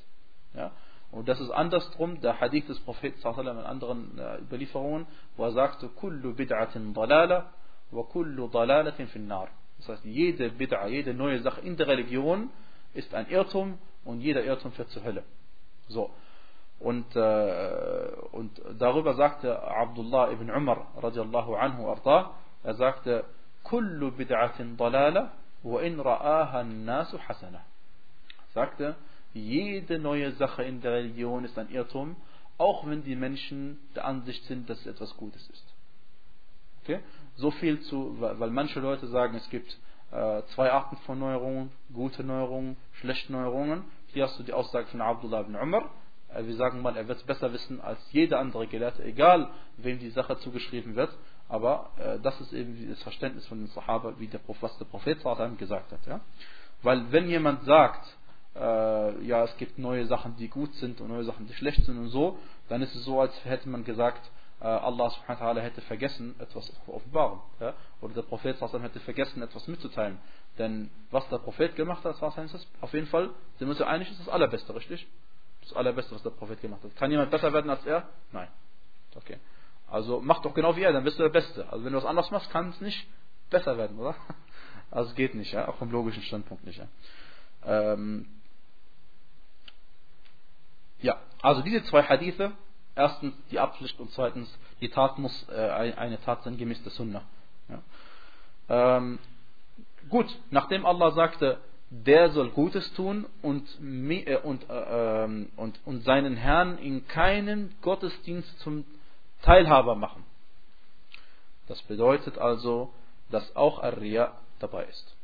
[0.54, 0.72] Ja?
[1.12, 5.88] Und das ist andersrum der Hadith des Propheten in anderen äh, Überlieferungen, wo er sagte,
[5.88, 7.52] kullu bid'atin dalala
[7.92, 9.48] wa kullu dalalatin fin nar.
[9.78, 12.50] Das heißt, jede Bid'a, jede neue Sache in der Religion
[12.94, 15.24] ist ein Irrtum und jeder Irrtum führt zur Hölle.
[15.88, 16.10] So.
[16.80, 22.32] Und, äh, und darüber sagte Abdullah ibn Umar radiallahu anhu arda,
[22.64, 23.24] er sagte,
[23.64, 25.32] kullu bid'atin dalala
[25.67, 27.61] وَإِنْ رَآهَا النَّاسُ حَسَنَةً
[28.55, 28.97] sagte,
[29.35, 32.17] jede neue Sache in der Religion ist ein Irrtum,
[32.59, 35.75] auch wenn die Menschen der Ansicht sind, dass es etwas Gutes ist.
[36.83, 37.01] Okay?
[37.37, 39.79] So viel zu, weil manche Leute sagen, es gibt
[40.11, 43.85] äh, zwei Arten von Neuerungen, gute Neuerungen, schlechte Neuerungen.
[44.09, 45.91] Hier hast du die Aussage von Abdullah ibn Umar.
[46.29, 49.99] Äh, wir sagen mal, er wird es besser wissen als jeder andere Gelehrte, egal wem
[49.99, 51.17] die Sache zugeschrieben wird.
[51.50, 55.20] Aber äh, das ist eben das Verständnis von den Sahaba, wie der, was der Prophet
[55.58, 56.06] gesagt hat.
[56.06, 56.20] Ja?
[56.82, 58.06] Weil wenn jemand sagt,
[58.56, 61.98] äh, ja, es gibt neue Sachen, die gut sind und neue Sachen, die schlecht sind
[61.98, 62.38] und so,
[62.70, 64.30] dann ist es so, als hätte man gesagt,
[64.60, 67.40] äh, Allah subhanahu wa ta'ala hätte vergessen, etwas zu offenbaren.
[67.60, 67.74] Ja?
[68.02, 70.18] Oder der Prophet hätte vergessen, etwas mitzuteilen.
[70.58, 72.68] Denn was der Prophet gemacht hat, heißt das?
[72.82, 75.08] Auf jeden Fall sind wir uns ja einig, ist das Allerbeste, richtig?
[75.62, 76.96] Das Allerbeste, was der Prophet gemacht hat.
[76.96, 78.10] Kann jemand besser werden als er?
[78.32, 78.48] Nein.
[79.16, 79.38] Okay.
[79.90, 81.68] Also mach doch genau wie er, dann bist du der Beste.
[81.72, 83.08] Also wenn du was anderes machst, kann es nicht
[83.50, 84.16] besser werden, oder?
[84.90, 86.80] Also es geht nicht, ja, auch vom logischen Standpunkt nicht.
[86.80, 86.88] Ja.
[87.66, 88.26] Ähm,
[91.02, 92.52] Ja, also diese zwei Hadithe,
[92.96, 94.50] erstens die Abpflicht und zweitens
[94.82, 97.24] die Tat muss äh, eine Tat sein gemäß der Sunnah.
[97.70, 98.98] Ja.
[98.98, 99.20] Ähm,
[100.10, 106.04] gut, nachdem Allah sagte, der soll Gutes tun und, äh, und, äh, ähm, und, und
[106.04, 108.84] seinen Herrn in keinen Gottesdienst zum
[109.48, 110.26] Teilhaber machen.
[111.70, 112.94] Das bedeutet also,
[113.32, 115.16] dass auch Ar-Riya dabei ist.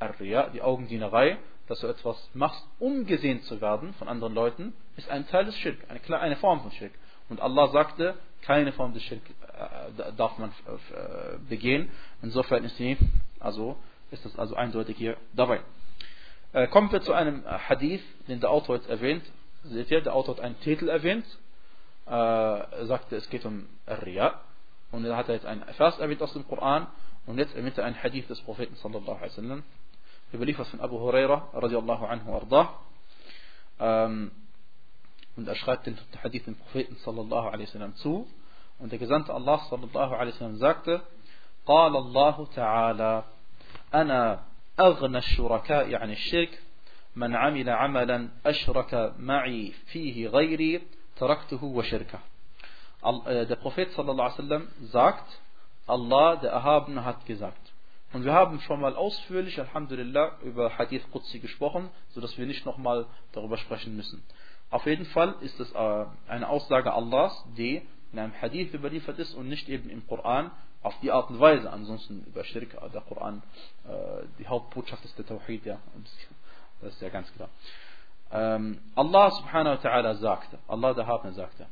[0.00, 1.38] Ar-Riya, die Augendienerei,
[1.68, 5.56] dass du etwas machst, um gesehen zu werden von anderen Leuten, ist ein Teil des
[5.58, 6.90] Schirk, eine, eine Form von Schirk.
[7.28, 11.88] Und Allah sagte, keine Form des Schirk äh, darf man äh, begehen.
[12.20, 12.98] Insofern ist, die,
[13.38, 13.76] also,
[14.10, 15.60] ist das also eindeutig hier dabei.
[16.52, 19.22] Äh, kommen wir zu einem Hadith, den der Autor jetzt erwähnt.
[19.62, 21.24] Seht ihr, der Autor hat einen Titel erwähnt.
[22.08, 24.40] Äh, er sagte, es geht um Riya.
[24.90, 26.86] Und dann hat er jetzt einen Vers erwähnt aus dem Koran.
[27.26, 29.62] Und jetzt erwähnt er einen Hadith des Propheten sallallahu alaihi wasallam
[30.32, 32.74] überliefert von Abu Huraira radiallahu anhu ardah.
[33.80, 34.30] Ähm,
[35.36, 38.26] und er schreibt den Hadith dem Propheten sallallahu alaihi wasallam zu.
[38.78, 41.02] Und der Gesandte Allah sallallahu alaihi wasallam sagte,
[41.68, 43.24] قال الله تعالى
[43.94, 44.42] أنا
[44.80, 46.62] أغنى الشركاء عن الشرك
[47.16, 50.82] من عمل عملا أشرك معي فيه غيري
[51.18, 52.20] taraktuhu wa shirka.
[53.02, 55.40] Äh, der Prophet sallam sagt,
[55.86, 57.60] Allah, der Erhabene, hat gesagt.
[58.12, 63.06] Und wir haben schon mal ausführlich, Alhamdulillah, über Hadith Qudsi gesprochen, sodass wir nicht nochmal
[63.32, 64.22] darüber sprechen müssen.
[64.70, 69.34] Auf jeden Fall ist es äh, eine Aussage Allahs, die in einem Hadith überliefert ist
[69.34, 70.50] und nicht eben im Koran
[70.82, 71.70] auf die Art und Weise.
[71.70, 73.42] Ansonsten über Schirk, äh, der Koran,
[74.38, 75.78] die Hauptbotschaft ist der Tawhid, ja.
[76.80, 77.48] Das ist ja ganz klar.
[78.30, 81.66] Ähm, Allah subhanahu wa ta'ala sagte, Allah der Habner sagte,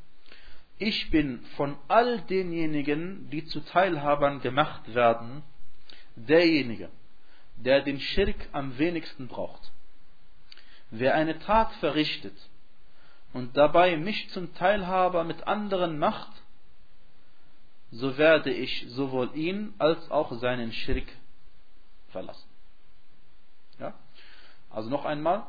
[0.78, 5.42] ich bin von all denjenigen, die zu Teilhabern gemacht werden,
[6.16, 6.90] derjenige,
[7.56, 9.70] der den Schirk am wenigsten braucht.
[10.90, 12.36] Wer eine Tat verrichtet
[13.32, 16.30] und dabei mich zum Teilhaber mit anderen macht,
[17.90, 21.06] so werde ich sowohl ihn als auch seinen Schirk
[22.08, 22.48] verlassen.
[23.78, 23.94] Ja?
[24.70, 25.46] Also noch einmal,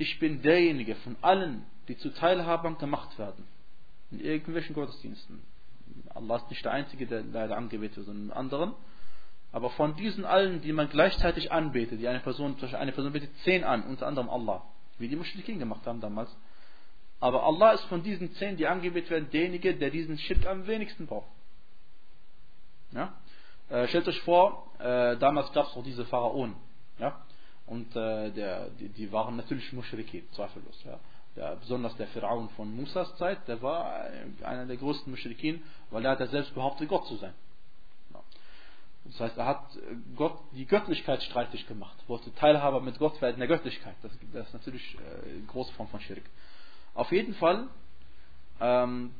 [0.00, 3.44] ich bin derjenige von allen, die zu Teilhabern gemacht werden,
[4.10, 5.42] in irgendwelchen Gottesdiensten.
[6.14, 8.74] Allah ist nicht der Einzige, der leider angebetet wird, sondern anderen.
[9.52, 13.62] Aber von diesen allen, die man gleichzeitig anbetet, die eine Person, eine Person betet zehn
[13.62, 14.62] an, unter anderem Allah,
[14.98, 16.34] wie die Muschrikin gemacht haben damals.
[17.20, 21.06] Aber Allah ist von diesen zehn, die angebetet werden, derjenige, der diesen Schirk am wenigsten
[21.08, 21.28] braucht.
[22.92, 23.12] Ja?
[23.68, 26.56] Äh, stellt euch vor, äh, damals gab es auch diese Pharaonen.
[26.98, 27.20] Ja?
[27.70, 30.82] Und äh, der, die, die, waren natürlich Muschrikin, zweifellos.
[30.84, 30.98] Ja?
[31.36, 34.06] Der, besonders der Pharaon von Musas Zeit, der war
[34.42, 37.32] einer der größten Muschrikin, weil er hat ja selbst behauptet, Gott zu sein.
[39.04, 39.62] Das heißt, er hat
[40.16, 43.94] Gott, die Göttlichkeit streitig gemacht, wollte Teilhaber mit Gott werden der Göttlichkeit.
[44.02, 46.24] Das, das ist natürlich äh, eine große Form von Schirk.
[46.94, 47.68] Auf jeden Fall,
[48.60, 49.14] ähm,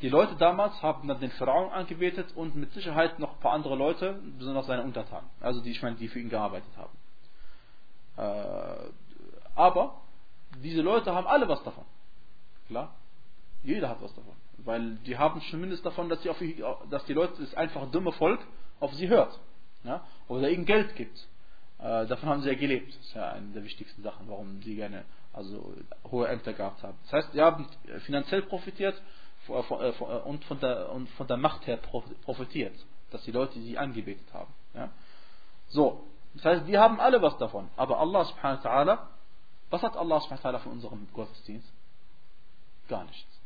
[0.00, 3.76] die Leute damals haben dann den Pharaon angebetet und mit Sicherheit noch ein paar andere
[3.76, 6.99] Leute, besonders seine Untertanen, also die, ich meine, die für ihn gearbeitet haben.
[8.20, 8.90] Äh,
[9.54, 10.00] aber
[10.62, 11.84] diese Leute haben alle was davon.
[12.68, 12.94] Klar,
[13.62, 14.34] jeder hat was davon.
[14.58, 16.38] Weil die haben zumindest davon, dass, sie auf,
[16.90, 18.40] dass die Leute, das einfache dumme Volk,
[18.78, 19.38] auf sie hört.
[19.84, 20.04] Ja?
[20.28, 21.16] Oder ihnen Geld gibt.
[21.78, 22.94] Äh, davon haben sie ja gelebt.
[22.94, 25.74] Das ist ja eine der wichtigsten Sachen, warum sie gerne also
[26.10, 26.98] hohe Ämter gehabt haben.
[27.04, 27.66] Das heißt, sie haben
[28.04, 29.00] finanziell profitiert
[29.48, 29.92] äh, äh,
[30.24, 31.78] und von der, und von der Macht her
[32.24, 32.74] profitiert,
[33.10, 34.52] dass die Leute sie angebetet haben.
[34.74, 34.90] Ja?
[35.68, 36.04] So,
[36.34, 37.68] das heißt, die haben alle was davon.
[37.76, 39.08] Aber Allah subhanahu wa ta'ala,
[39.70, 41.72] was hat Allah subhanahu wa ta'ala von unserem Gottesdienst?
[42.88, 43.40] Gar nichts.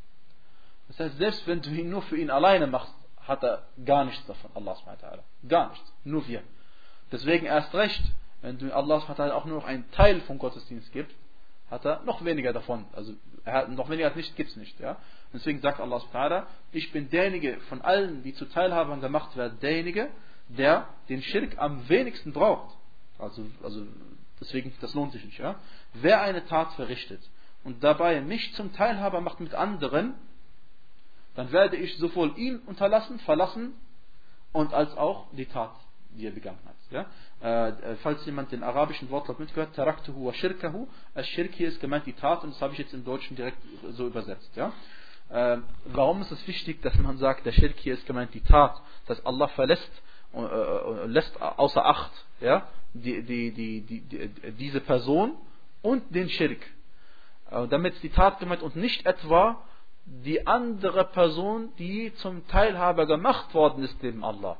[0.88, 2.94] Das heißt, selbst wenn du ihn nur für ihn alleine machst,
[3.26, 6.42] hat er gar nichts davon, Allah subhanahu Gar nichts, nur wir.
[7.10, 8.02] Deswegen erst recht,
[8.42, 11.16] wenn du Allah subhanahu auch nur noch einen Teil vom Gottesdienst gibst,
[11.70, 12.84] hat er noch weniger davon.
[12.92, 13.14] Also
[13.68, 14.78] noch weniger als nicht, gibt es nicht.
[14.78, 14.96] Ja?
[15.32, 20.10] Deswegen sagt Allah subhanahu ich bin derjenige von allen, die zu Teilhabern gemacht werden, derjenige,
[20.48, 22.76] der den Schirk am wenigsten braucht.
[23.18, 23.86] Also, also
[24.40, 25.38] deswegen, das lohnt sich nicht.
[25.38, 25.56] Ja?
[25.94, 27.20] Wer eine Tat verrichtet
[27.62, 30.14] und dabei mich zum Teilhaber macht mit anderen,
[31.34, 33.72] dann werde ich sowohl ihn unterlassen, verlassen
[34.52, 35.74] und als auch die Tat,
[36.10, 36.74] die er begangen hat.
[36.90, 37.06] Ja?
[37.42, 41.80] Äh, äh falls jemand den arabischen Wortlaut mitgehört, taraktuhu wa shirkahu, als Shirk hier ist
[41.80, 43.58] gemeint die Tat und das habe ich jetzt im Deutschen direkt
[43.92, 44.54] so übersetzt.
[44.54, 44.72] Ja?
[45.30, 48.80] Äh, warum ist es wichtig, dass man sagt, der Shirk hier ist gemeint die Tat,
[49.06, 49.90] dass Allah verlässt
[50.36, 55.34] äh, äh, lässt außer Acht ja, die, die, die, die, diese Person
[55.82, 56.60] und den Schirk.
[57.50, 59.62] Äh, damit die Tat gemeint und nicht etwa
[60.06, 64.58] die andere Person, die zum Teilhaber gemacht worden ist neben Allah.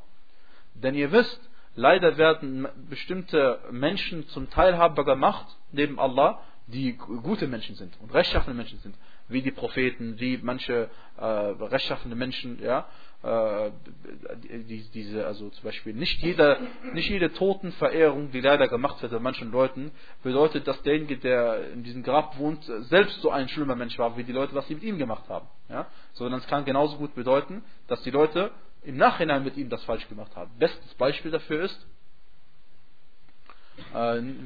[0.74, 1.40] Denn ihr wisst,
[1.74, 8.54] leider werden bestimmte Menschen zum Teilhaber gemacht neben Allah, die gute Menschen sind und rechtschaffene
[8.54, 8.94] Menschen sind,
[9.28, 12.86] wie die Propheten, wie manche äh, rechtschaffende Menschen, ja,
[13.22, 13.70] äh,
[14.36, 16.58] die, diese, also zum Beispiel nicht jede,
[16.92, 21.82] nicht jede Totenverehrung, die leider gemacht wird bei manchen Leuten, bedeutet, dass derjenige, der in
[21.82, 24.84] diesem Grab wohnt, selbst so ein schlimmer Mensch war, wie die Leute, was sie mit
[24.84, 25.48] ihm gemacht haben.
[25.68, 25.86] Ja?
[26.12, 28.50] Sondern es kann genauso gut bedeuten, dass die Leute
[28.82, 30.50] im Nachhinein mit ihm das falsch gemacht haben.
[30.58, 31.86] Bestes Beispiel dafür ist,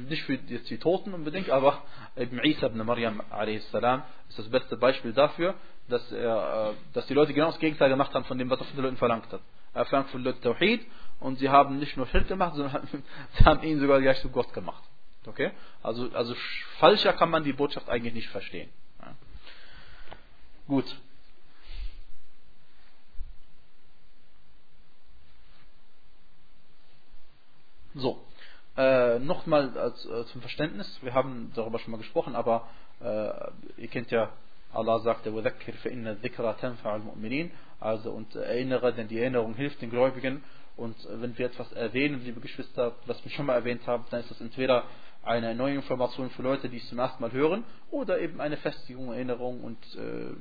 [0.07, 1.83] nicht für jetzt die Toten unbedingt, aber
[2.15, 3.63] Ibn Isa ibn Maryam a.s.
[3.63, 3.73] ist
[4.39, 5.55] das beste Beispiel dafür,
[5.87, 8.65] dass, er, äh, dass die Leute genau das Gegenteil gemacht haben von dem, was er
[8.65, 9.41] von den Leuten verlangt hat.
[9.73, 10.85] Er verlangt von den Leuten Tawhid
[11.19, 12.87] und sie haben nicht nur Schirk gemacht, sondern
[13.37, 14.83] sie haben ihn sogar gleich zu Gott gemacht.
[15.25, 15.51] Okay?
[15.83, 16.35] Also, also
[16.77, 18.69] falscher kann man die Botschaft eigentlich nicht verstehen.
[19.01, 19.15] Ja.
[20.67, 20.95] Gut.
[27.95, 28.28] So
[28.78, 32.68] Äh, Nochmal äh, zum Verständnis, wir haben darüber schon mal gesprochen, aber
[33.00, 33.30] äh,
[33.80, 34.30] ihr kennt ja,
[34.72, 39.90] Allah sagte, وَذَكِّرْ فَإِنَّ الذِّكْرَ تَنْفَعَ الْمُؤْمِنِينَ Also und erinnere, denn die Erinnerung hilft den
[39.90, 40.42] Gläubigen.
[40.76, 44.30] Und wenn wir etwas erwähnen, liebe Geschwister, was wir schon mal erwähnt haben, dann ist
[44.32, 44.82] das entweder
[45.22, 49.12] eine neue Information für Leute, die es zum ersten Mal hören, oder eben eine Festigung,
[49.12, 50.34] Erinnerung und äh,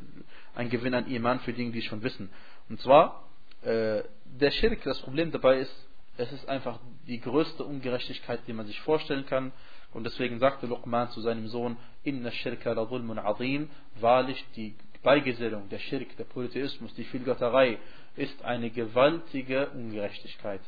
[0.55, 2.29] ein Gewinn an Iman für Dinge, die schon wissen.
[2.69, 3.23] Und zwar,
[3.61, 5.86] äh, der Schirk, das Problem dabei ist,
[6.18, 9.52] es ist einfach die größte Ungerechtigkeit, die man sich vorstellen kann.
[9.92, 15.68] Und deswegen sagte Luqman zu seinem Sohn, Inna shirka la dhulmun azim, wahrlich die Beigesellung,
[15.68, 17.78] der Schirk, der Polytheismus, die Vielgötterei
[18.16, 20.60] ist eine gewaltige Ungerechtigkeit.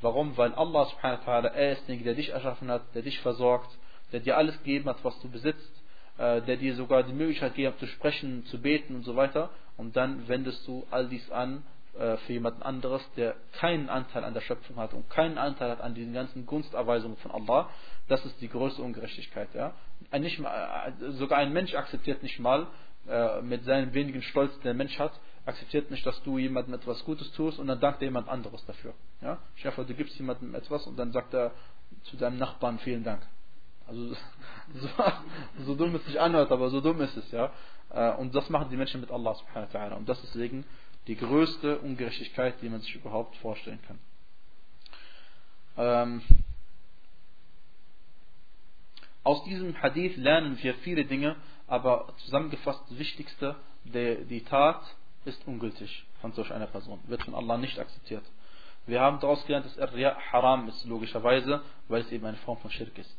[0.00, 0.36] Warum?
[0.36, 3.76] Weil Allah subhanahu wa ta'ala, er ist derjenige, der dich erschaffen hat, der dich versorgt,
[4.12, 5.82] der dir alles gegeben hat, was du besitzt,
[6.18, 9.50] äh, der dir sogar die Möglichkeit gegeben hat, zu sprechen, zu beten und so weiter.
[9.76, 14.40] Und dann wendest du all dies an für jemanden anderes, der keinen Anteil an der
[14.40, 17.70] Schöpfung hat und keinen Anteil hat an diesen ganzen Gunsterweisungen von Allah,
[18.08, 19.54] das ist die größte Ungerechtigkeit.
[19.54, 19.74] Ja?
[20.10, 22.66] Ein nicht äh, sogar ein Mensch akzeptiert nicht mal,
[23.08, 25.12] äh, mit seinem wenigen Stolz, den der Mensch hat,
[25.46, 28.94] akzeptiert nicht, dass du jemandem etwas Gutes tust und dann dankt er jemand anderes dafür.
[29.20, 29.38] Ja?
[29.54, 31.52] Stell du gibst jemandem etwas und dann sagt er
[32.04, 33.22] zu deinem Nachbarn vielen Dank.
[33.86, 34.08] Also
[34.74, 34.88] so,
[35.64, 37.52] so dumm es sich anhört, aber so dumm ist es, ja.
[38.16, 39.92] Und das machen die Menschen mit Allah subhanahu wa ta'ala.
[39.92, 40.64] Und das deswegen
[41.06, 43.98] die größte Ungerechtigkeit, die man sich überhaupt vorstellen kann.
[45.76, 46.22] Ähm,
[49.22, 51.36] aus diesem Hadith lernen wir viele Dinge,
[51.66, 54.82] aber zusammengefasst das Wichtigste, die, die Tat
[55.24, 58.24] ist ungültig von solch einer Person, wird von Allah nicht akzeptiert.
[58.86, 62.70] Wir haben daraus gelernt, dass er haram ist, logischerweise, weil es eben eine Form von
[62.70, 63.16] Schirk ist.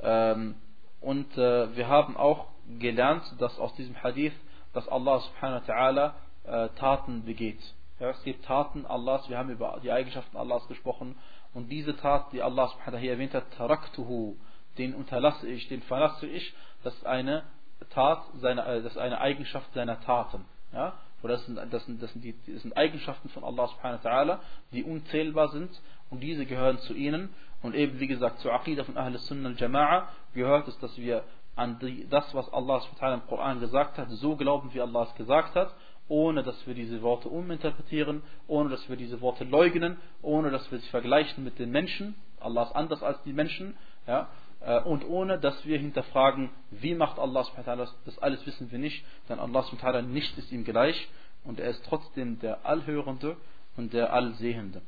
[0.00, 0.56] Ähm,
[1.00, 2.48] und äh, wir haben auch
[2.80, 4.32] gelernt, dass aus diesem Hadith,
[4.72, 6.14] dass Allah subhanahu wa ta'ala
[6.48, 7.60] äh, Taten begeht.
[8.00, 11.16] Ja, es gibt Taten Allahs, wir haben über die Eigenschaften Allahs gesprochen
[11.54, 14.36] und diese Tat, die Allah subhanahu hier erwähnt hat, taraktuhu,
[14.76, 17.42] den unterlasse ich, den verlasse ich, das ist eine
[17.90, 20.44] Tat, seine, äh, das ist eine Eigenschaft seiner Taten.
[20.72, 20.94] Ja?
[21.22, 24.08] Oder das sind, das, sind, das, sind die, das sind Eigenschaften von Allah subhanahu wa
[24.08, 24.38] ta'ala,
[24.72, 25.70] die unzählbar sind
[26.10, 27.34] und diese gehören zu ihnen.
[27.62, 31.24] Und eben wie gesagt, zur Aqidah von Ahl Sunnah al-Jama'a gehört es, dass wir
[31.56, 34.80] an die, das, was Allah subhanahu wa ta'ala im Koran gesagt hat, so glauben, wie
[34.80, 35.74] Allah es gesagt hat
[36.08, 40.78] ohne dass wir diese Worte uminterpretieren, ohne dass wir diese Worte leugnen, ohne dass wir
[40.78, 44.28] sie vergleichen mit den Menschen, Allah ist anders als die Menschen, ja,
[44.60, 49.04] äh, und ohne dass wir hinterfragen, wie macht Allah subhanahu das alles wissen wir nicht,
[49.28, 49.64] denn Allah
[50.02, 51.08] nicht ist ihm gleich
[51.44, 53.36] und er ist trotzdem der Allhörende
[53.76, 54.82] und der Allsehende.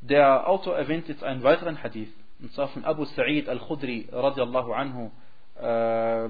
[0.00, 5.10] Der Autor erwähnt jetzt einen weiteren Hadith, und zwar von Abu Sa'id al-Khudri radiallahu anhu,
[5.56, 6.28] äh,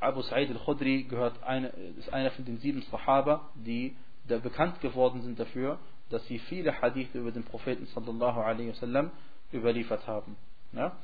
[0.00, 1.68] Abu Sa'id al-Khudri gehört eine,
[1.98, 5.78] ist einer von den sieben Sahaba, die da bekannt geworden sind dafür,
[6.10, 9.10] dass sie viele Hadithe über den Propheten sallallahu alaihi wasallam
[9.52, 10.36] überliefert haben.
[10.72, 10.96] Ja?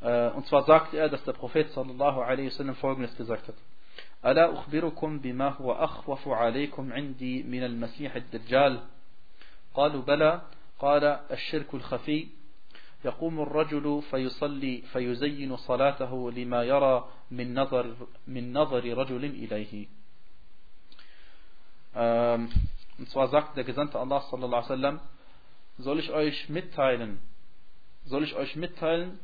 [0.00, 3.54] Äh, und zwar sagte er, dass der Prophet sallallahu alaihi wasallam folgendes gesagt hat.
[4.24, 8.80] ألا أخبركم بما هو أخوف عليكم عندي من المسيح الدجال
[9.74, 10.42] قالوا بلى
[10.78, 12.28] قال الشرك الخفي
[13.06, 17.94] يقوم الرجل فيصلي فيزين صلاته لما يرى من نظر
[18.26, 19.86] من نظر رجل إليه
[21.94, 22.48] ähm,
[22.98, 25.00] und zwar sagt der Gesandte Allah sallallahu alaihi wasallam
[25.78, 27.18] soll ich euch mitteilen
[28.04, 29.18] soll ich euch mitteilen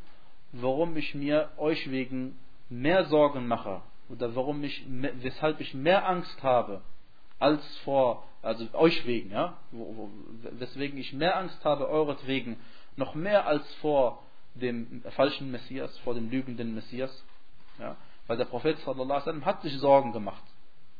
[0.52, 6.42] warum ich mir euch wegen mehr Sorgen mache oder warum ich weshalb ich mehr Angst
[6.42, 6.82] habe
[7.38, 9.56] als vor also euch wegen ja
[10.58, 12.56] weswegen ich mehr Angst habe euretwegen
[12.95, 14.23] noch mehr als vor
[14.55, 17.23] dem falschen Messias, vor dem lügenden Messias.
[17.79, 17.95] Ja?
[18.27, 20.43] Weil der Prophet sallam, hat sich Sorgen gemacht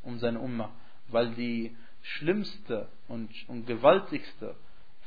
[0.02, 0.70] um seine Umma,
[1.08, 4.56] weil die schlimmste und, und gewaltigste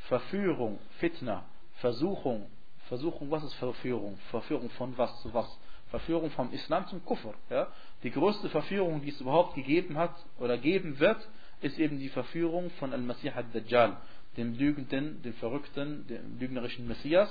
[0.07, 2.49] Verführung, Fitna, Versuchung,
[2.87, 4.17] Versuchung, was ist Verführung?
[4.31, 5.47] Verführung von was zu was?
[5.89, 7.33] Verführung vom Islam zum Kufr.
[7.49, 7.67] Ja?
[8.03, 11.17] Die größte Verführung, die es überhaupt gegeben hat oder geben wird,
[11.61, 13.97] ist eben die Verführung von Al-Masih ad-Dajjal,
[14.37, 17.29] dem Lügenden, dem Verrückten, dem lügnerischen Messias.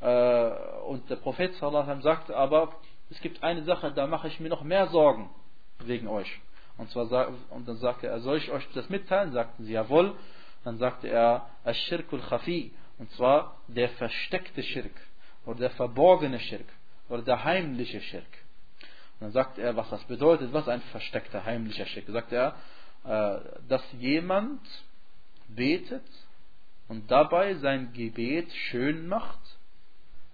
[0.00, 0.50] Äh,
[0.86, 2.74] und der Prophet sagte aber,
[3.10, 5.30] es gibt eine Sache, da mache ich mir noch mehr Sorgen
[5.80, 6.40] wegen euch.
[6.76, 9.32] Und zwar und dann sagte er, soll ich euch das mitteilen?
[9.32, 10.16] Sagten sie jawohl.
[10.64, 14.94] Dann sagte er, Ash-Shirkul Khafi, und zwar der versteckte Schirk
[15.44, 16.66] oder der verborgene Schirk
[17.08, 18.22] oder der heimliche Schirk.
[19.14, 22.06] Und dann sagt er, was das bedeutet, was ein versteckter heimlicher Schirk.
[22.08, 22.54] Sagt er,
[23.04, 24.60] äh, dass jemand
[25.48, 26.04] betet
[26.88, 29.40] und dabei sein Gebet schön macht,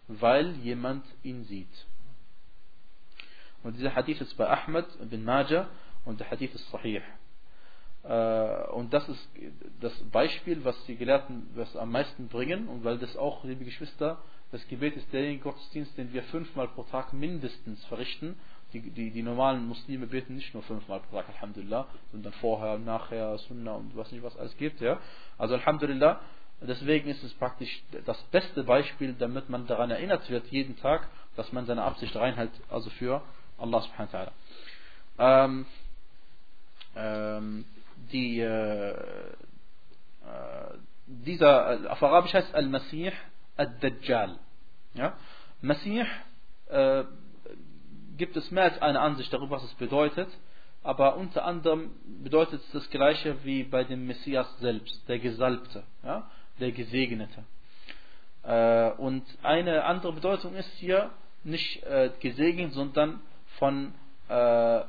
[0.09, 1.87] weil jemand ihn sieht.
[3.63, 5.69] Und dieser Hadith ist bei Ahmed bin Majah
[6.05, 7.03] und der Hadith ist sahih.
[8.03, 9.29] Äh, und das ist
[9.81, 12.69] das Beispiel, was die Gelehrten was am meisten bringen.
[12.69, 14.23] Und weil das auch, liebe Geschwister,
[14.53, 18.37] das Gebet ist derjenige Gottesdienst, den wir fünfmal pro Tag mindestens verrichten.
[18.73, 23.39] Die, die, die normalen Muslime beten nicht nur fünfmal pro Tag, Alhamdulillah, sondern vorher, nachher,
[23.39, 24.81] Sunnah und was nicht was alles gibt.
[24.81, 24.99] Ja?
[25.39, 26.21] Also Alhamdulillah,
[26.61, 31.53] deswegen ist es praktisch das beste Beispiel, damit man daran erinnert wird, jeden Tag, dass
[31.53, 33.23] man seine Absicht reinhält, also für
[33.59, 35.45] Allah subhanahu wa ta'ala.
[35.45, 35.67] Ähm,
[36.97, 37.65] ähm,
[38.13, 38.95] die, äh, äh
[41.07, 43.13] dieser, auf Arabisch heißt Al-Masih
[43.61, 44.39] Ad-Dajjal.
[44.95, 45.17] Ja?
[45.61, 46.05] Masih
[46.69, 47.05] äh,
[48.17, 50.29] gibt es mehr als eine Ansicht darüber, was es bedeutet,
[50.83, 51.91] aber unter anderem
[52.23, 56.31] bedeutet es das gleiche wie bei dem Messias selbst, der Gesalbte, ja?
[56.59, 57.45] der Gesegnete.
[58.43, 61.11] Äh, und eine andere Bedeutung ist hier
[61.45, 63.21] nicht äh, gesegnet, sondern
[63.59, 63.93] von
[64.29, 64.81] äh,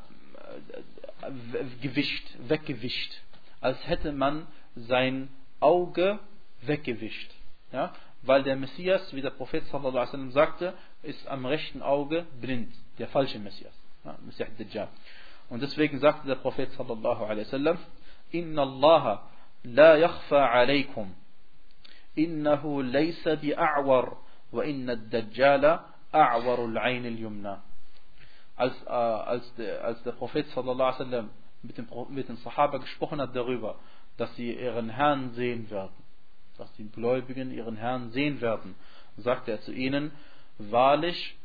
[1.81, 3.21] gewischt, weggewischt.
[3.59, 6.19] Als hätte man sein Auge
[6.61, 7.31] weggewischt.
[7.71, 7.93] Ja?
[8.23, 12.73] Weil der Messias, wie der Prophet sallallahu alaihi wasallam sagte, ist am rechten Auge blind.
[12.99, 13.73] Der falsche Messias.
[14.05, 14.17] Ja?
[14.23, 14.89] Messias Dajjal.
[15.49, 17.77] Und deswegen sagte der Prophet sallallahu alaihi wasallam,
[18.31, 19.23] Inna Allah
[19.63, 21.13] la yakhfa alaykum.
[22.15, 24.17] Innahu laysa bi'a'war.
[24.51, 27.63] Wa inna ad-Dajjala a'warul 'ayn al-yumna
[28.61, 31.29] als, äh, als, der, als der Prophet sallallahu alaihi wasallam
[31.63, 33.75] mit mit den Sahaba gesprochen hat darüber,
[34.17, 35.93] dass sie ihren Herrn sehen werden,
[36.61, 38.75] dass die Gläubigen ihren Herrn sehen werden,
[39.17, 40.11] sagte er zu ihnen,
[40.59, 41.35] wahrlich,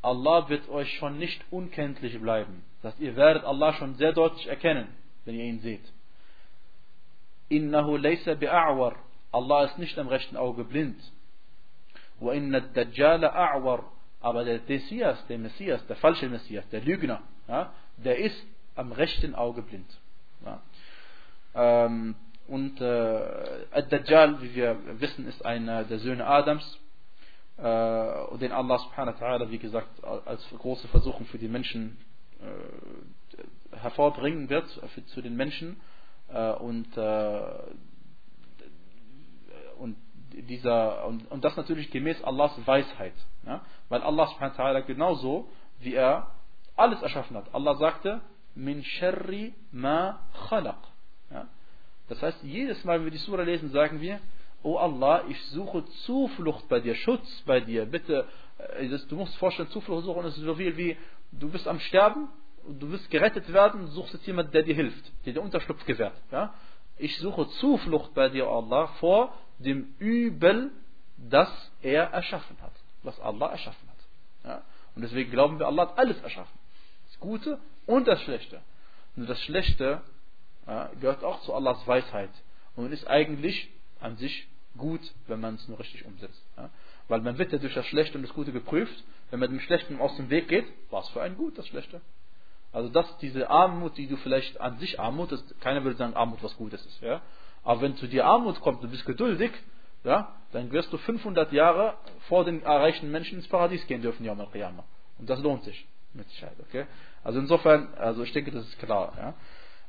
[0.00, 2.64] Allah wird euch schon nicht unkenntlich bleiben.
[2.80, 4.88] Das ihr werdet Allah schon sehr deutlich erkennen,
[5.26, 5.84] wenn ihr ihn seht.
[7.50, 8.94] Innahu laysa bi'a'war.
[9.30, 10.98] Allah ist nicht am rechten Auge blind.
[12.18, 13.84] Wa inna ad-Dajjala a'war.
[14.20, 19.34] Aber der Messias, der Messias, der falsche Messias, der Lügner, ja, der ist am rechten
[19.34, 19.98] Auge blind.
[20.46, 20.62] Ja.
[21.54, 22.16] Ähm,
[22.52, 26.62] und äh, Ad-Dajjal, wie wir wissen, ist einer der Söhne Adams,
[27.56, 31.96] äh, den Allah subhanahu wa ta'ala, wie gesagt, als große Versuchung für die Menschen
[32.40, 35.80] äh, hervorbringen wird, für, zu den Menschen.
[36.28, 37.40] Äh, und, äh,
[39.78, 39.96] und
[40.32, 43.14] dieser, und, und das natürlich gemäß Allahs Weisheit.
[43.46, 43.62] Ja?
[43.88, 45.48] Weil Allah subhanahu wa ta'ala genauso,
[45.78, 46.26] wie er
[46.76, 47.46] alles erschaffen hat.
[47.54, 48.20] Allah sagte,
[48.54, 50.91] min sharri ma khalaq.
[52.12, 54.20] Das heißt, jedes Mal, wenn wir die Surah lesen, sagen wir,
[54.62, 57.86] O Allah, ich suche Zuflucht bei dir, Schutz bei dir.
[57.86, 58.26] Bitte,
[58.78, 60.96] äh, du musst vorstellen, Zuflucht suchen ist so viel wie,
[61.32, 62.28] du bist am Sterben,
[62.68, 66.14] du wirst gerettet werden, suchst jetzt jemanden, der dir hilft, der dir Unterschlupf gewährt.
[66.30, 66.54] Ja?
[66.98, 70.70] Ich suche Zuflucht bei dir, Allah, vor dem Übel,
[71.16, 71.50] das
[71.82, 74.48] er erschaffen hat was Allah erschaffen hat.
[74.48, 74.62] Ja?
[74.94, 76.58] Und deswegen glauben wir, Allah hat alles erschaffen.
[77.06, 78.60] Das Gute und das Schlechte.
[79.16, 80.02] Und das Schlechte
[81.00, 82.30] gehört auch zu Allahs Weisheit
[82.76, 86.42] und ist eigentlich an sich gut, wenn man es nur richtig umsetzt.
[87.08, 89.04] Weil man wird ja durch das Schlechte und das Gute geprüft.
[89.30, 92.00] Wenn man dem Schlechten aus dem Weg geht, was für ein Gut, das Schlechte.
[92.72, 96.42] Also das, diese Armut, die du vielleicht an sich Armut ist, keiner würde sagen, Armut
[96.42, 97.02] was Gutes ist.
[97.02, 97.20] Ja?
[97.64, 99.52] Aber wenn zu dir Armut kommt, du bist geduldig,
[100.04, 101.94] ja, dann wirst du 500 Jahre
[102.28, 104.48] vor den erreichten Menschen ins Paradies gehen dürfen, Yom al
[105.18, 106.56] Und das lohnt sich mit Sicherheit.
[106.68, 106.86] Okay?
[107.22, 109.12] Also insofern, also ich denke, das ist klar.
[109.16, 109.34] Ja?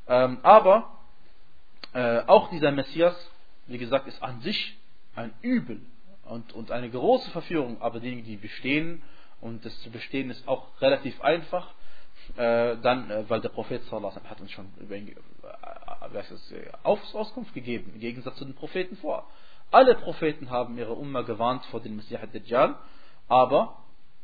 [0.08, 0.97] Ähm, aber
[1.93, 3.16] äh, auch dieser Messias,
[3.68, 4.78] wie gesagt, ist an sich
[5.16, 5.82] ein Übel
[6.26, 9.01] und, und eine große Verführung, aber diejenigen, die bestehen,
[9.41, 11.74] und das zu bestehen ist auch relativ einfach,
[12.38, 17.54] äh, dann, äh, weil der Prophet sallallahu hat uns schon über ihn, äh, äh Auskunft
[17.54, 19.28] gegeben, im Gegensatz zu den Propheten vor.
[19.72, 22.76] Alle Propheten haben ihre Umma gewarnt vor dem Messias Dajjal,
[23.28, 23.78] aber,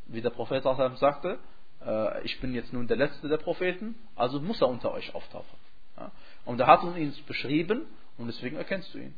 [0.08, 1.40] wie der Prophet sagte,
[1.86, 5.69] äh, ich bin jetzt nun der letzte der Propheten, also muss er unter euch auftauchen.
[6.46, 7.86] Und er hat uns ihn beschrieben
[8.18, 9.14] und deswegen erkennst du ihn.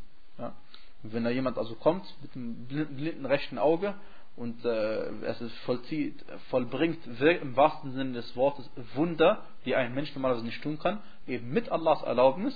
[1.04, 3.96] Und wenn da jemand also kommt mit einem blinden rechten Auge
[4.36, 10.46] und äh, es vollzieht, vollbringt im wahrsten Sinne des Wortes Wunder, die ein Mensch normalerweise
[10.46, 12.54] nicht tun kann, eben mit Allahs Erlaubnis.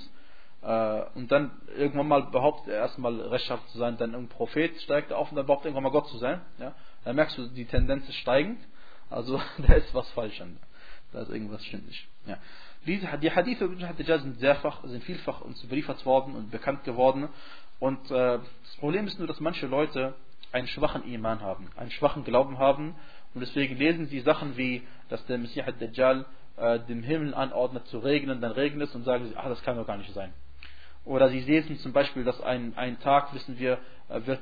[0.61, 5.11] Äh, und dann irgendwann mal behauptet er erstmal rechtschaffen zu sein, dann ein Prophet steigt
[5.11, 6.41] auf und dann behauptet er irgendwann mal Gott zu sein.
[6.59, 6.73] Ja?
[7.03, 8.59] Dann merkst du, die Tendenz ist steigend.
[9.09, 10.57] Also da ist was falsch an.
[11.11, 12.07] Da ist irgendwas stimmt nicht.
[12.25, 12.37] Ja.
[12.85, 17.29] Diese, die Hadithe über Hajjaj sind, sehr, sind vielfach uns überliefert worden und bekannt geworden.
[17.79, 20.13] Und äh, das Problem ist nur, dass manche Leute
[20.51, 22.95] einen schwachen Iman haben, einen schwachen Glauben haben.
[23.33, 26.25] Und deswegen lesen sie Sachen wie, dass der Messias Dajjal
[26.57, 29.75] äh, dem Himmel anordnet zu regnen, dann regnet es und sagen sie, ach, das kann
[29.77, 30.31] doch gar nicht sein.
[31.03, 33.79] Oder sie lesen zum Beispiel, dass ein, ein Tag, wissen wir,
[34.09, 34.41] äh, wird,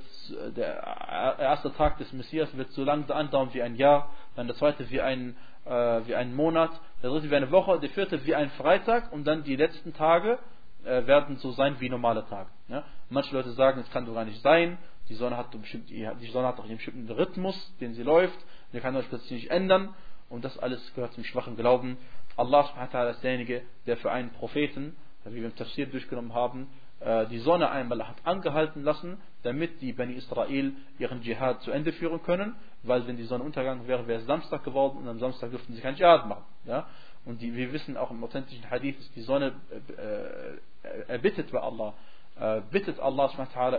[0.55, 4.89] der erste Tag des Messias wird so lange andauern wie ein Jahr, dann der zweite
[4.89, 5.35] wie ein,
[5.65, 9.25] äh, wie ein Monat, der dritte wie eine Woche, der vierte wie ein Freitag und
[9.25, 10.39] dann die letzten Tage
[10.83, 12.49] äh, werden so sein wie normale Tage.
[12.67, 12.83] Ja?
[13.09, 14.77] Manche Leute sagen, es kann doch gar nicht sein,
[15.09, 18.37] die Sonne hat, bestimmt, die Sonne hat doch einen bestimmten Rhythmus, den sie läuft,
[18.71, 19.93] der kann euch plötzlich nicht ändern
[20.29, 21.97] und das alles gehört zum schwachen Glauben.
[22.37, 22.69] Allah
[23.09, 24.95] ist derjenige, der für einen Propheten,
[25.25, 26.67] wie wir im Tafsir durchgenommen haben,
[26.99, 31.91] äh, die Sonne einmal hat angehalten lassen, damit die Bani Israel ihren Dschihad zu Ende
[31.93, 35.51] führen können, weil wenn die Sonne untergegangen wäre, wäre es Samstag geworden und am Samstag
[35.51, 36.43] dürften sie keinen Dschihad machen.
[36.65, 36.87] Ja?
[37.25, 41.59] Und die, wir wissen auch im authentischen Hadith, dass die Sonne äh, äh, erbittet bei
[41.59, 41.93] Allah,
[42.39, 43.31] äh, bittet Allah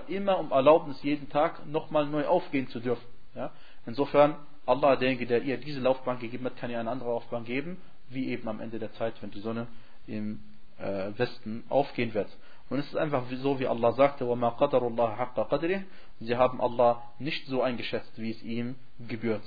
[0.09, 3.07] immer um Erlaubnis, jeden Tag nochmal neu aufgehen zu dürfen.
[3.35, 3.51] Ja?
[3.87, 4.37] Insofern,
[4.67, 8.29] Allah, derjenige, der ihr diese Laufbahn gegeben hat, kann ihr eine andere Laufbahn geben, wie
[8.29, 9.67] eben am Ende der Zeit, wenn die Sonne
[10.07, 10.41] im
[10.79, 12.29] äh, Westen aufgehen wird.
[12.70, 15.84] Und es ist einfach so, wie Allah sagte, وَمَا قَدَرُ اللَّهَ حَقَّ قَدْرِهِ
[16.20, 18.76] Sie haben Allah nicht so eingeschätzt, wie es ihm
[19.08, 19.44] gebührt.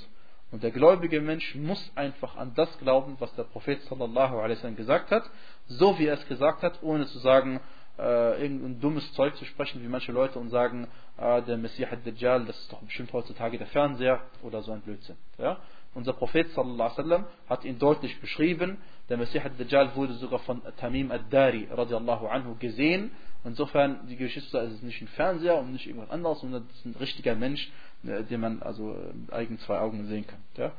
[0.51, 4.77] Und der gläubige Mensch muss einfach an das glauben, was der Prophet sallallahu alaihi wasallam
[4.77, 5.25] gesagt hat,
[5.67, 7.61] so wie er es gesagt hat, ohne zu sagen,
[7.99, 12.45] äh, irgendein dummes Zeug zu sprechen, wie manche Leute und sagen, äh, der Messias Dajjal,
[12.45, 15.17] das ist doch bestimmt heutzutage der Fernseher oder so ein Blödsinn.
[15.39, 15.59] Ja?
[15.98, 18.78] Unser Prophet sallallahu wasallam hat ihn deutlich beschrieben.
[19.10, 23.10] Der Messias Dajjal wurde sogar von Tamim ad-Dari radiallahu anhu gesehen.
[23.44, 26.96] Insofern, die Geschichte ist nicht ein Fernseher und nicht irgendwas anderes, sondern es ist ein
[27.00, 27.72] richtiger Mensch,
[28.04, 30.44] äh, den man also mit eigenen zwei Augen sehen kann.
[30.56, 30.72] Ja?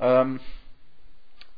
[0.00, 0.40] Ähm,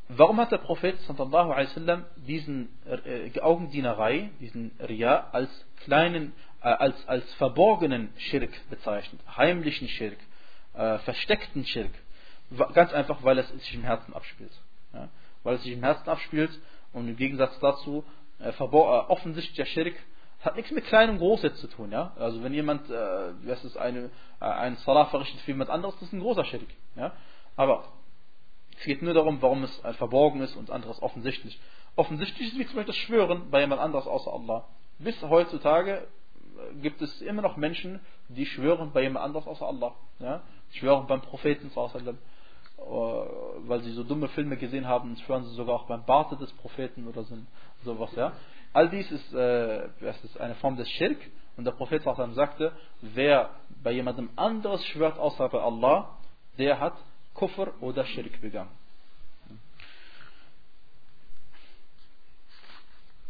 [0.09, 5.51] warum hat der Prophet sallallahu alaihi wasallam diesen äh, Augendienerei, diesen Ria als
[5.85, 6.33] kleinen,
[6.63, 10.19] äh, als, als verborgenen Schirk bezeichnet, heimlichen Schirk,
[10.75, 11.93] äh, versteckten Schirk?
[12.75, 14.53] Ganz einfach, weil es sich im Herzen abspielt.
[14.93, 15.09] Ja?
[15.43, 16.51] Weil es sich im Herzen abspielt
[16.93, 18.05] und im Gegensatz dazu
[18.41, 19.95] äh, äh, offensichtlicher Schirk
[20.41, 21.93] hat nichts mit klein und groß jetzt zu tun.
[21.93, 22.13] Ja?
[22.17, 26.05] Also wenn jemand, äh, das ist eine, äh, ein Salah verrichtet für jemand anderes, das
[26.05, 26.69] ist ein großer Schirk.
[26.97, 27.13] Ja?
[27.57, 27.85] Aber
[28.79, 31.61] es geht nur darum, warum es äh, verborgen ist und anderes offensichtlich.
[31.97, 34.65] Offensichtlich ist wie zum Beispiel das Schwören bei jemand anderes außer Allah.
[34.99, 39.95] Bis heutzutage äh, gibt es immer noch Menschen, die schwören bei jemand anderes außer Allah.
[40.19, 40.43] Ja?
[40.71, 42.15] Schwören beim Propheten sallallahu äh,
[42.87, 47.07] weil sie so dumme Filme gesehen haben, schwören sie sogar auch beim Barte des Propheten
[47.07, 47.37] oder so,
[47.85, 48.33] sowas, ja.
[48.73, 49.87] All dies ist, äh,
[50.23, 51.19] ist eine Form des Schirk
[51.57, 53.51] und der Prophet sagte, wer
[53.83, 56.17] bei jemandem anderes schwört außer bei Allah,
[56.59, 56.95] der hat
[57.35, 58.71] Kufr oder Schirk begangen.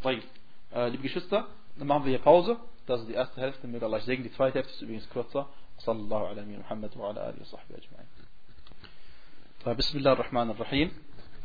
[0.03, 1.47] Äh, liebe Geschwister,
[1.77, 2.57] dann machen wir hier Pause.
[2.87, 4.25] Das ist die erste Hälfte, möge Allah segnen.
[4.25, 5.49] Die zweite Hälfte ist übrigens kürzer.
[5.79, 6.93] Sallallahu alaihi wa Muhammad.
[9.67, 10.91] بسم الله الرحمن الرحيم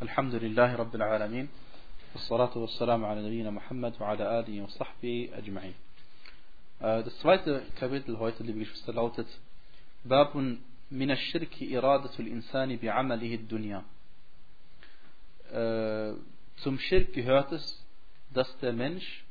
[0.01, 1.49] الحمد لله رب العالمين
[2.13, 5.73] والصلاة والسلام على نبينا Muhammad وعلى آله وصحبه أجمعين
[6.79, 9.27] Das zweite Kapitel heute, liebe Geschwister, lautet
[10.05, 10.57] باب
[10.91, 13.83] من الشرك إرادة الإنسان بعمله الدنيا
[16.63, 17.85] Zum Schirk gehört es,
[18.33, 19.25] dass der Mensch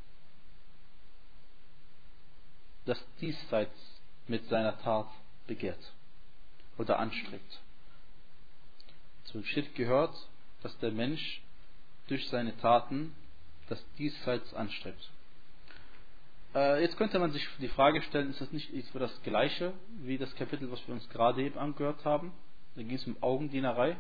[2.85, 5.09] das Diesseits mit seiner Tat
[5.47, 5.93] begehrt
[6.76, 7.64] oder anstrebt.
[9.35, 10.14] Zum Schirk gehört,
[10.62, 11.43] dass der Mensch
[12.07, 13.12] durch seine Taten
[13.68, 15.11] das Diesseits anstrebt.
[16.55, 19.72] Äh, jetzt könnte man sich die Frage stellen, ist das nicht für das gleiche
[20.03, 22.32] wie das Kapitel, was wir uns gerade eben angehört haben?
[22.76, 23.97] Da ging es um Augendienerei.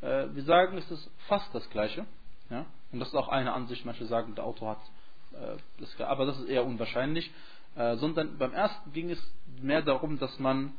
[0.00, 2.04] Äh, wir sagen, es ist fast das gleiche.
[2.50, 2.66] Ja?
[2.90, 3.84] Und das ist auch eine Ansicht.
[3.84, 7.30] Manche sagen, der Autor hat äh, das, aber das ist eher unwahrscheinlich.
[7.76, 9.22] Äh, sondern beim ersten ging es
[9.60, 10.72] mehr darum, dass man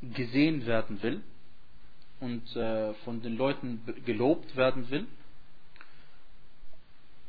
[0.00, 1.22] gesehen werden will
[2.20, 5.06] und äh, von den Leuten gelobt werden will.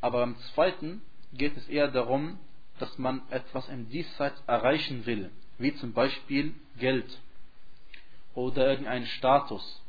[0.02, 1.02] Aber beim zweiten
[1.34, 2.40] geht es eher darum,
[2.80, 7.20] dass man etwas im Diesseits erreichen will, wie zum Beispiel Geld
[8.36, 9.82] oder irgendeinen Status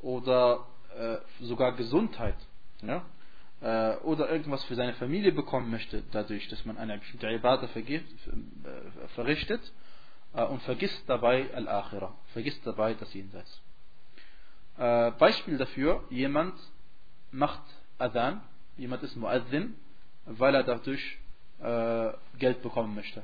[0.00, 0.66] oder
[0.96, 2.36] äh, sogar Gesundheit
[2.82, 3.04] ja?
[3.60, 8.00] äh, oder irgendwas für seine Familie bekommen möchte, dadurch, dass man eine bestimmte Ibadah äh,
[9.14, 9.60] verrichtet
[10.34, 13.63] äh, und vergisst dabei Al-Akhirah, vergisst dabei das Jenseits.
[14.76, 16.54] Äh, Beispiel dafür, jemand
[17.30, 17.62] macht
[17.98, 18.42] Adhan,
[18.76, 19.76] jemand ist Muazzin,
[20.26, 21.18] weil er dadurch
[21.60, 23.22] äh, Geld bekommen möchte.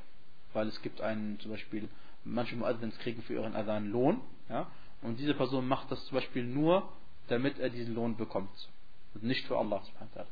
[0.53, 1.89] Weil es gibt einen, zum Beispiel,
[2.25, 4.67] manche Muazzins kriegen für ihren Adhan Lohn, ja,
[5.03, 6.89] und diese Person macht das zum Beispiel nur,
[7.29, 8.51] damit er diesen Lohn bekommt.
[9.15, 10.27] Und nicht für Allah subhanahu wa ta'ala.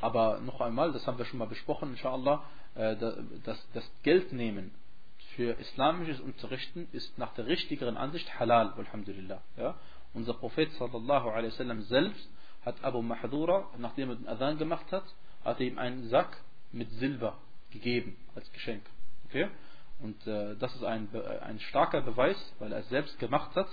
[0.00, 2.42] Aber noch einmal, das haben wir schon mal besprochen, inshallah,
[2.74, 2.96] äh,
[3.44, 4.72] das, das Geld nehmen
[5.36, 9.42] für islamisches Unterrichten ist nach der richtigeren Ansicht halal, alhamdulillah.
[9.56, 9.76] Ja?
[10.14, 12.28] Unser Prophet sallallahu alaihi selbst
[12.64, 15.04] hat Abu Mahdura, nachdem er den Adhan gemacht hat,
[15.44, 16.36] hat ihm einen Sack
[16.70, 17.38] mit Silber
[17.70, 18.82] gegeben als Geschenk.
[19.26, 19.48] Okay?
[20.00, 21.08] Und äh, das ist ein,
[21.42, 23.68] ein starker Beweis, weil er es selbst gemacht hat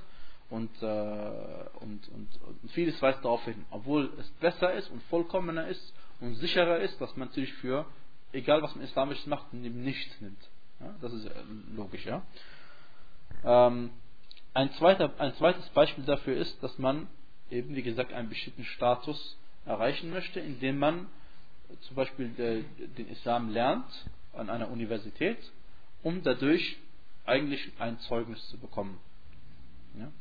[0.49, 3.65] und, äh, und, und, und vieles weist darauf hin.
[3.69, 7.85] Obwohl es besser ist und vollkommener ist und sicherer ist, dass man natürlich für,
[8.31, 10.49] egal was man islamisch macht, nichts nimmt.
[10.79, 11.31] Ja, das ist äh,
[11.75, 12.21] logisch, ja.
[13.43, 13.91] Ähm,
[14.53, 17.07] ein, zweiter, ein zweites Beispiel dafür ist, dass man
[17.49, 21.07] eben, wie gesagt, einen bestimmten Status erreichen möchte, indem man
[21.81, 23.85] zum Beispiel den Islam lernt
[24.33, 25.37] an einer Universität,
[26.01, 26.77] um dadurch
[27.25, 28.97] eigentlich ein Zeugnis zu bekommen.
[29.97, 30.11] Ja.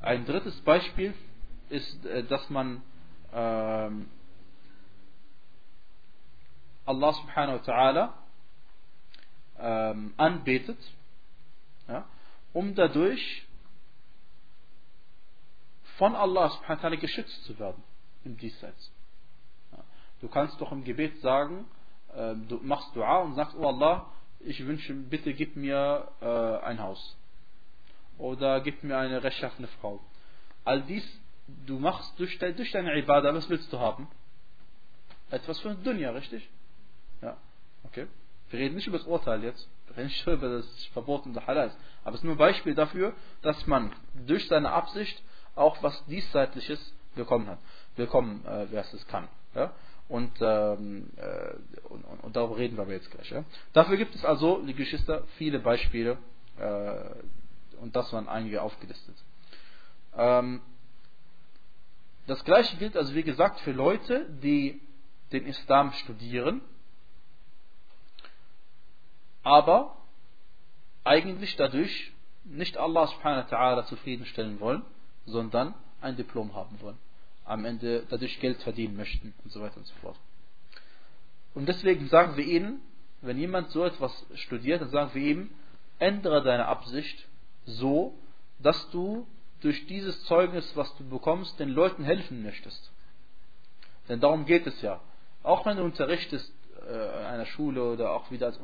[0.00, 1.14] Ein drittes Beispiel
[1.68, 2.82] ist, äh, dass man
[3.32, 4.08] ähm,
[6.86, 8.12] Allah subhanahu wa ta'ala
[9.58, 10.78] ähm, anbetet,
[11.88, 12.06] ja,
[12.52, 13.46] um dadurch
[15.96, 17.82] von Allah subhanahu geschützt zu werden
[18.24, 18.92] im Diesseits.
[19.72, 19.78] Ja.
[20.20, 21.66] Du kannst doch im Gebet sagen,
[22.14, 24.06] äh, du machst Dua und sagst, oh Allah,
[24.40, 27.16] ich wünsche, bitte gib mir äh, ein Haus.
[28.18, 30.00] Oder gib mir eine rechtschaffene Frau.
[30.64, 31.04] All dies,
[31.66, 34.08] du machst durch, durch deine Ibadah, was willst du haben?
[35.30, 36.48] Etwas für Dunya, richtig?
[37.20, 37.36] Ja,
[37.84, 38.06] okay.
[38.50, 39.68] Wir reden nicht über das Urteil jetzt.
[39.86, 41.72] Wir reden nicht über das Verbot und Halal.
[42.02, 43.92] Aber es ist nur ein Beispiel dafür, dass man
[44.26, 45.22] durch seine Absicht
[45.54, 47.58] auch was Diesseitliches bekommen hat.
[47.96, 49.28] Bekommen, äh, wer es kann.
[49.54, 49.72] Ja?
[50.08, 53.30] Und, ähm, äh, und, und, darüber reden wir aber jetzt gleich.
[53.30, 53.44] Ja?
[53.72, 56.16] Dafür gibt es also, die Geschwister, viele Beispiele.
[56.58, 59.16] Äh, und das waren einige aufgelistet.
[60.16, 60.62] Ähm,
[62.26, 64.80] das gleiche gilt also, wie gesagt, für Leute, die
[65.32, 66.62] den Islam studieren
[69.42, 69.96] aber
[71.04, 72.12] eigentlich dadurch
[72.44, 74.82] nicht Allah subhanahu wa ta'ala zufriedenstellen wollen,
[75.26, 76.98] sondern ein Diplom haben wollen.
[77.44, 80.16] Am Ende dadurch Geld verdienen möchten und so weiter und so fort.
[81.54, 82.80] Und deswegen sagen wir ihnen,
[83.20, 85.50] wenn jemand so etwas studiert, dann sagen wir ihm,
[85.98, 87.26] ändere deine Absicht
[87.66, 88.14] so,
[88.60, 89.26] dass du
[89.60, 92.92] durch dieses Zeugnis, was du bekommst, den Leuten helfen möchtest.
[94.08, 95.00] Denn darum geht es ja.
[95.42, 96.52] Auch wenn du unterrichtest
[96.88, 98.58] äh, einer Schule oder auch wieder als,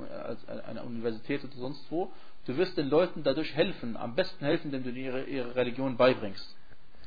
[0.49, 2.11] als einer Universität oder sonst wo,
[2.47, 6.57] du wirst den Leuten dadurch helfen, am besten helfen, indem du ihre, ihre Religion beibringst.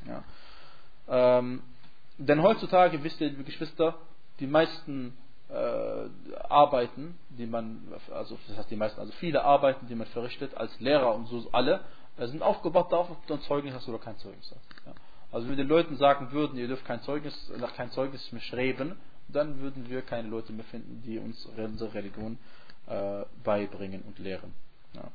[0.06, 0.24] Ja.
[1.08, 1.62] Ähm,
[2.18, 3.94] denn heutzutage, wisst ihr, Geschwister,
[4.40, 5.16] die meisten
[5.48, 6.08] äh,
[6.48, 10.78] Arbeiten, die man, also das heißt die meisten, also viele Arbeiten, die man verrichtet als
[10.80, 11.80] Lehrer und so alle,
[12.16, 14.86] äh, sind aufgebaut darauf, ob du ein Zeugnis hast oder kein Zeugnis hast.
[14.86, 14.92] Ja.
[15.30, 18.42] Also wenn wir den Leuten sagen würden, ihr dürft kein Zeugnis, nach kein Zeugnis mehr
[18.42, 18.96] streben,
[19.28, 22.38] dann würden wir keine Leute mehr finden, die uns unsere Religion
[22.86, 24.52] äh, beibringen und lehren.
[24.94, 25.10] Ja.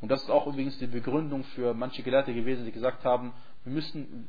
[0.00, 3.32] Und das ist auch übrigens die Begründung für manche Gelehrte gewesen, die gesagt haben,
[3.64, 4.28] wir müssen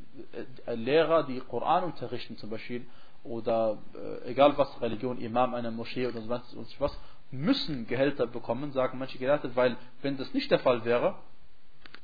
[0.65, 2.85] äh, Lehrer, die Koran unterrichten zum Beispiel,
[3.23, 6.97] oder äh, egal was, Religion, Imam einer Moschee oder sonst was,
[7.31, 11.15] müssen Gehälter bekommen, sagen manche Gelehrte, weil wenn das nicht der Fall wäre,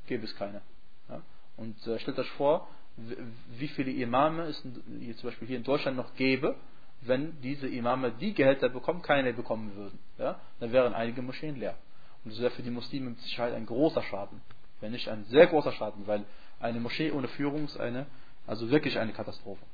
[0.06, 0.60] gäbe es keine.
[1.08, 1.22] Ja.
[1.56, 6.14] Und äh, stellt euch vor, wie viele Imame es zum Beispiel hier in Deutschland noch
[6.14, 6.56] gäbe,
[7.04, 9.98] wenn diese Imame die Gehälter bekommen, keine bekommen würden.
[10.18, 10.40] Ja?
[10.60, 11.76] Dann wären einige Moscheen leer.
[12.24, 14.40] Und das wäre für die Muslime mit Sicherheit ein großer Schaden.
[14.80, 16.24] Wenn nicht ein sehr großer Schaden, weil
[16.60, 18.06] eine Moschee ohne Führung ist eine,
[18.46, 19.64] also wirklich eine Katastrophe.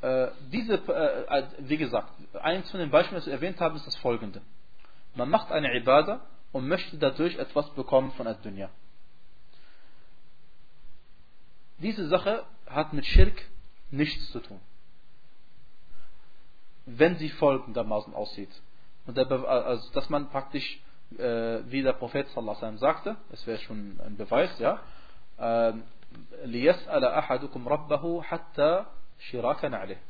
[0.00, 3.96] Äh, diese, äh, wie gesagt, eins von den Beispielen, das ich erwähnt habe, ist das
[3.96, 4.40] folgende.
[5.14, 8.69] Man macht eine Ibadah und möchte dadurch etwas bekommen von Ad-Dunya.
[11.79, 13.41] Diese Sache hat mit Schirk
[13.91, 14.59] nichts zu tun.
[16.85, 18.51] Wenn sie folgendermaßen aussieht.
[19.05, 20.81] Und der, also, dass man praktisch,
[21.17, 24.81] äh, wie der Prophet sallallahu sagte, es wäre schon ein Beweis, ja,
[26.45, 28.85] ليسأل أحدكم ربه حتى
[29.19, 30.01] شراكا عليه.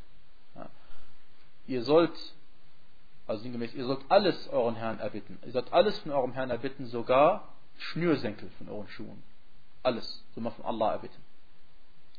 [1.68, 2.18] Ihr sollt
[3.28, 5.40] also sinngemäß, ihr sollt alles euren Herrn erbitten.
[5.46, 7.48] Ihr sollt alles von eurem Herrn erbitten, sogar
[7.78, 9.24] Schnürsenkel von euren Schuhen.
[9.82, 10.24] Alles.
[10.34, 11.22] Soll man von Allah erbitten.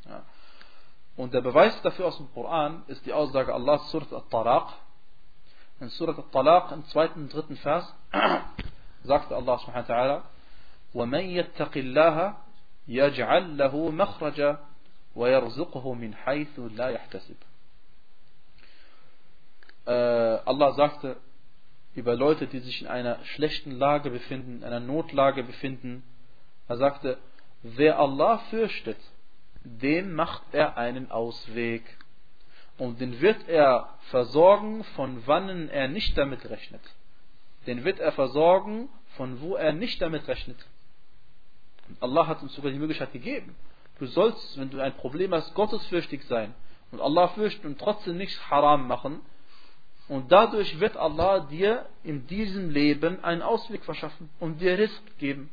[0.07, 0.23] Ja.
[1.17, 4.73] Und der Beweis dafür aus dem Koran ist die Aussage Allahs Surat al-Talaq.
[5.81, 7.95] In Surat al-Talaq im zweiten und dritten Vers
[9.05, 10.23] sagte Allah subhanahu wa ta'ala
[10.95, 12.37] وَمَنْ يَتَّقِ اللَّهَ
[12.87, 14.59] يَجْعَلْ لَهُ مَخْرَجًا
[15.15, 17.48] وَيَرْزُقْهُ مِنْ حَيْثُ لَا يَحْتَسِبُ äh,
[19.90, 21.18] Allah sagte
[21.96, 26.04] über Leute, die sich in einer schlechten Lage befinden, in einer Notlage befinden,
[26.68, 27.18] er sagte,
[27.64, 29.00] wer Allah fürchtet,
[29.64, 31.84] dem macht er einen Ausweg.
[32.78, 36.82] Und den wird er versorgen, von wann er nicht damit rechnet.
[37.68, 40.58] Den wird er versorgen, von wo er nicht damit rechnet.
[41.90, 43.56] Und Allah hat uns sogar die Möglichkeit gegeben.
[43.98, 46.54] Du sollst, wenn du ein Problem hast, gottesfürchtig sein
[46.92, 49.20] und Allah fürchten und trotzdem nichts haram machen.
[50.10, 55.52] Und dadurch wird Allah dir in diesem Leben einen Ausweg verschaffen und dir Risk geben.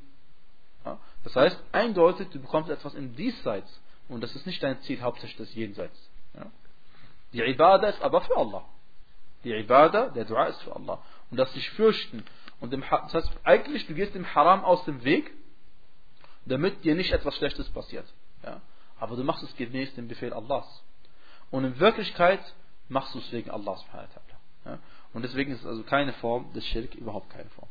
[0.83, 0.99] Ja?
[1.25, 3.81] Das heißt, eindeutig, du bekommst etwas im Diesseits.
[4.09, 6.11] Und das ist nicht dein Ziel, hauptsächlich das Jenseits.
[6.35, 6.47] Ja?
[7.35, 8.65] Die Ibadah ist aber für Allah.
[9.45, 11.03] Die Ibadah, der Dua ist für Allah.
[11.31, 12.25] Und das sich fürchten.
[12.59, 15.31] Und dem, das heißt, eigentlich, du gehst dem Haram aus dem Weg,
[16.47, 18.07] damit dir nicht etwas Schlechtes passiert.
[18.43, 18.63] Ja?
[18.99, 20.83] Aber du machst es gemäß dem Befehl Allahs.
[21.51, 22.41] Und in Wirklichkeit
[22.89, 23.85] machst du es wegen Allahs.
[24.67, 24.79] Ja?
[25.15, 27.69] Und deswegen ist es also keine Form des Schirk, überhaupt keine Form.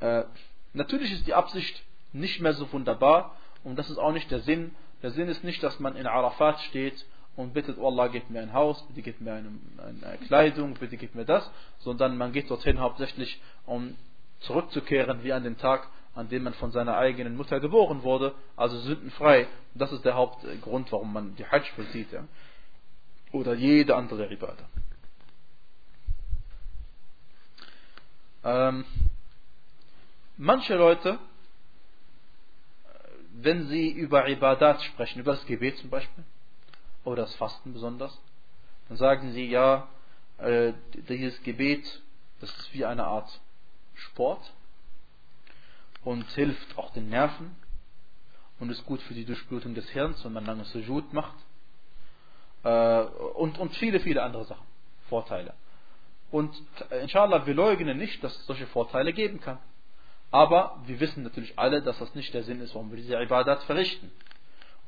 [0.00, 0.24] Äh,
[0.72, 1.82] natürlich ist die Absicht
[2.12, 4.74] nicht mehr so wunderbar, und das ist auch nicht der Sinn.
[5.02, 7.04] Der Sinn ist nicht, dass man in Arafat steht
[7.36, 10.96] und bittet, oh Allah, gib mir ein Haus, bitte gib mir eine, eine Kleidung, bitte
[10.96, 13.96] gib mir das, sondern man geht dorthin hauptsächlich, um
[14.40, 18.78] zurückzukehren wie an den Tag, an dem man von seiner eigenen Mutter geboren wurde, also
[18.78, 19.48] sündenfrei.
[19.74, 22.12] Das ist der Hauptgrund, warum man die Hajj vollzieht.
[22.12, 22.24] Ja.
[23.32, 24.68] Oder jede andere Ibadah.
[28.44, 28.84] Ähm,
[30.36, 31.18] manche Leute
[33.36, 36.24] wenn sie über Ibadat sprechen, über das Gebet zum Beispiel,
[37.04, 38.18] oder das Fasten besonders,
[38.88, 39.88] dann sagen sie, ja,
[40.38, 40.72] äh,
[41.08, 42.02] dieses Gebet,
[42.40, 43.40] das ist wie eine Art
[43.94, 44.52] Sport
[46.04, 47.54] und hilft auch den Nerven
[48.58, 51.36] und ist gut für die Durchblutung des Hirns, wenn man lange Sujud macht
[52.62, 53.00] äh,
[53.34, 54.66] und, und viele, viele andere Sachen,
[55.08, 55.54] Vorteile.
[56.34, 56.52] Und
[56.90, 59.58] inshallah, wir leugnen nicht, dass es solche Vorteile geben kann.
[60.32, 63.62] Aber wir wissen natürlich alle, dass das nicht der Sinn ist, warum wir diese Ibadat
[63.62, 64.10] verrichten.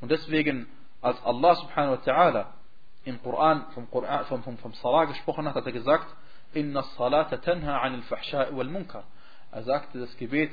[0.00, 0.66] Und deswegen,
[1.00, 2.46] als Allah subhanahu wa ta'ala
[3.04, 6.12] im Koran, vom, vom, vom, vom Salah gesprochen hat, hat er gesagt,
[6.52, 9.04] Inna salata tanha anil fahsha'i wal.
[9.52, 10.50] Er sagte, das Gebet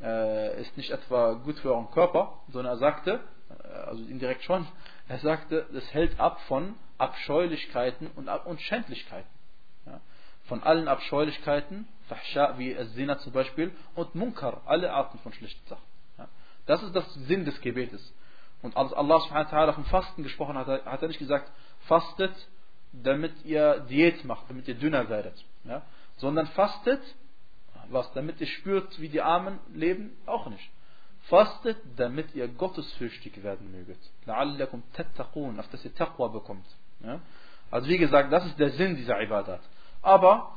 [0.00, 3.20] äh, ist nicht etwa gut für euren Körper, sondern er sagte,
[3.50, 4.68] äh, also indirekt schon,
[5.08, 9.37] er sagte, es hält ab von Abscheulichkeiten und, und Schändlichkeiten.
[10.48, 15.82] Von allen Abscheulichkeiten Fahsha wie Zina zum Beispiel und Munkar, alle Arten von schlechten Sachen.
[16.66, 18.12] Das ist das Sinn des Gebetes.
[18.62, 21.50] Und als Allah vom Fasten gesprochen hat, hat er nicht gesagt,
[21.86, 22.34] fastet,
[22.92, 25.44] damit ihr Diät macht, damit ihr dünner werdet.
[25.64, 25.82] Ja.
[26.16, 27.00] Sondern fastet,
[27.90, 30.70] was, damit ihr spürt, wie die Armen leben, auch nicht.
[31.28, 33.98] Fastet, damit ihr gottesfürchtig werden möget.
[34.26, 36.66] La'allakum tattaqun, auf dass ihr Taqwa bekommt.
[37.00, 37.20] Ja.
[37.70, 39.60] Also wie gesagt, das ist der Sinn dieser Ibadat.
[40.02, 40.56] Aber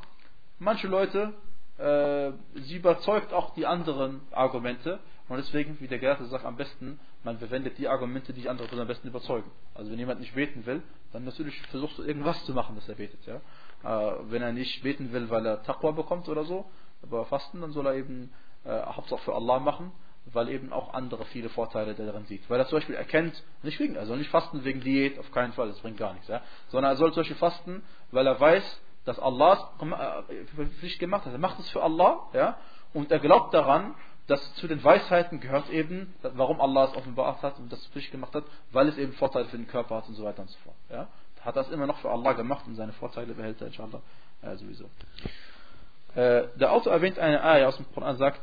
[0.58, 1.34] manche Leute,
[1.78, 5.00] äh, sie überzeugt auch die anderen Argumente.
[5.28, 8.86] Und deswegen, wie der Gelehrte sagt, am besten, man verwendet die Argumente, die andere am
[8.86, 9.50] besten überzeugen.
[9.74, 10.82] Also wenn jemand nicht beten will,
[11.12, 13.20] dann natürlich versuchst du irgendwas zu machen, dass er betet.
[13.26, 13.36] Ja?
[13.84, 16.64] Äh, wenn er nicht beten will, weil er Taqwa bekommt oder so,
[17.02, 18.32] aber fasten, dann soll er eben
[18.64, 19.92] äh, Hauptsache für Allah machen,
[20.26, 22.48] weil eben auch andere viele Vorteile darin sieht.
[22.48, 25.68] Weil er zum Beispiel erkennt, nicht wegen, soll nicht fasten wegen Diät, auf keinen Fall,
[25.68, 26.28] das bringt gar nichts.
[26.28, 26.42] Ja?
[26.68, 29.71] Sondern er soll zum Beispiel fasten, weil er weiß, dass Allah
[30.55, 31.33] für sich gemacht hat.
[31.33, 32.57] Er macht es für Allah, ja,
[32.93, 33.95] und er glaubt daran,
[34.27, 38.11] dass zu den Weisheiten gehört eben, warum Allah es offenbart hat und das für sich
[38.11, 40.57] gemacht hat, weil es eben Vorteile für den Körper hat und so weiter und so
[40.59, 40.75] fort.
[40.89, 41.07] Ja.
[41.41, 44.01] Hat das immer noch für Allah gemacht und seine Vorteile behält er inshallah
[44.43, 44.89] ja, sowieso.
[46.15, 48.41] Äh, der Autor erwähnt eine Ayah aus dem Koran, sagt,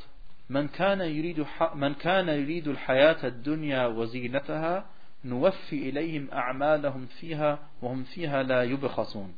[0.48, 4.86] من كان يريد من كان يريد الحياة الدنيا وزينتها
[5.24, 9.34] نوفي إليهم أعمالهم فيها وهم فيها لا يبخسون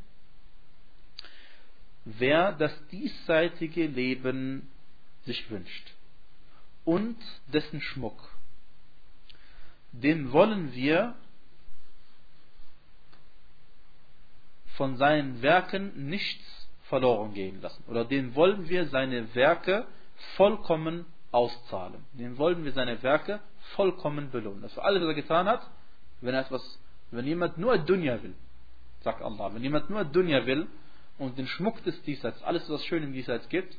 [2.06, 4.70] wer das diesseitige Leben
[5.26, 5.94] sich wünscht
[6.84, 7.18] und
[7.54, 8.20] dessen Schmuck,
[9.92, 11.16] den wollen wir
[14.76, 16.44] von seinen Werken nichts
[16.84, 17.84] verloren gehen lassen.
[17.88, 19.86] Oder den wollen wir seine Werke
[20.36, 22.04] vollkommen auszahlen.
[22.14, 23.40] Den wollen wir seine Werke
[23.76, 24.62] vollkommen belohnen.
[24.62, 25.70] Das für alles, was er getan hat,
[26.22, 26.80] wenn er etwas,
[27.12, 28.34] wenn jemand nur Dunya will,
[29.02, 30.68] sagt Allah, wenn jemand nur Dunya will,
[31.22, 33.78] und den Schmuck des Diesseits, alles was schön im Diesseits gibt,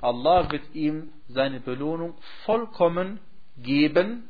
[0.00, 2.14] Allah wird ihm seine Belohnung
[2.44, 3.18] vollkommen
[3.56, 4.28] geben,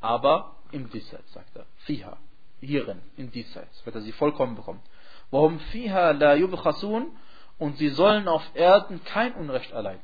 [0.00, 1.66] aber im Diesseits, sagt er.
[1.78, 2.16] Fiha.
[2.60, 4.80] hierin, in diesseits, wird er sie vollkommen bekommen.
[5.30, 7.08] Warum fiha la yubkhasun
[7.58, 10.02] und sie sollen auf Erden kein Unrecht erleiden.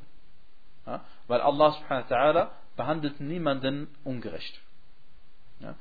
[0.85, 1.03] Ja?
[1.27, 4.59] Weil Allah subhanahu wa ta'ala behandelt niemanden ungerecht.
[5.59, 5.75] Ja?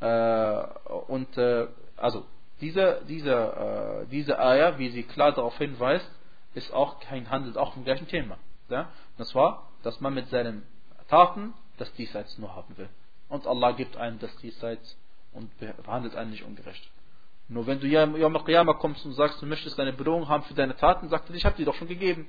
[0.00, 0.66] Äh,
[1.08, 2.26] und äh, also
[2.62, 6.08] diese, diese, äh, diese Ayah, wie sie klar darauf hinweist,
[6.54, 8.38] ist auch kein handelt auch vom gleichen Thema.
[8.68, 8.88] Ja?
[9.18, 10.62] Das war, dass man mit seinen
[11.08, 12.88] Taten das Diesseits nur haben will.
[13.28, 14.96] Und Allah gibt einem das Diesseits
[15.32, 16.88] und behandelt einen nicht ungerecht.
[17.48, 20.76] Nur wenn du Yom Qiyamah kommst und sagst, du möchtest deine Bedrohung haben für deine
[20.76, 22.26] Taten, sagt er, ich habe die doch schon gegeben.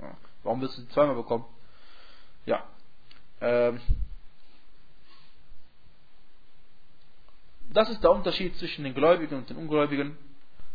[0.00, 0.16] Ja.
[0.42, 1.44] Warum willst du sie zweimal bekommen?
[2.46, 2.64] Ja.
[3.40, 3.80] Ähm.
[7.72, 10.18] Das ist der Unterschied zwischen den Gläubigen und den Ungläubigen.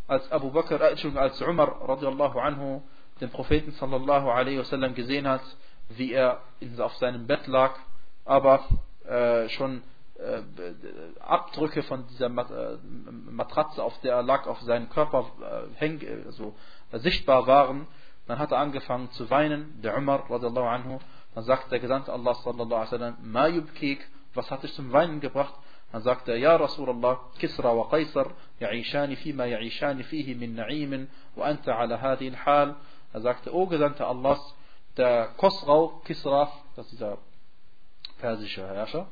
[0.07, 2.81] Als Abu Bakr, äh, als Umar radiallahu anhu
[3.21, 5.41] den Propheten sallallahu alaihi wasallam gesehen hat,
[5.89, 6.41] wie er
[6.79, 7.75] auf seinem Bett lag,
[8.25, 8.65] aber
[9.05, 9.83] äh, schon
[10.15, 10.41] äh,
[11.19, 12.77] Abdrücke von dieser äh,
[13.29, 16.55] Matratze, auf der er lag, auf seinem Körper äh, häng, also,
[16.93, 17.85] sichtbar waren,
[18.25, 20.99] dann hat er angefangen zu weinen, der Umar radiallahu anhu,
[21.35, 25.19] dann sagt der Gesandte Allah sallallahu alaihi wasallam, ma yubkik, was hat dich zum Weinen
[25.19, 25.53] gebracht?
[25.91, 31.45] Dann sagt er, Ja Rasulallah, Kisra wa Qaisar, ya'ishani fima ya'ishani fihi min na'imin, wa
[31.45, 32.75] anta ala hadil hal.
[33.13, 34.41] Er sagte, O Gesandte Allahs,
[34.97, 37.17] der Kosrau, Kisra, das ist dieser
[38.19, 39.07] persische Herrscher,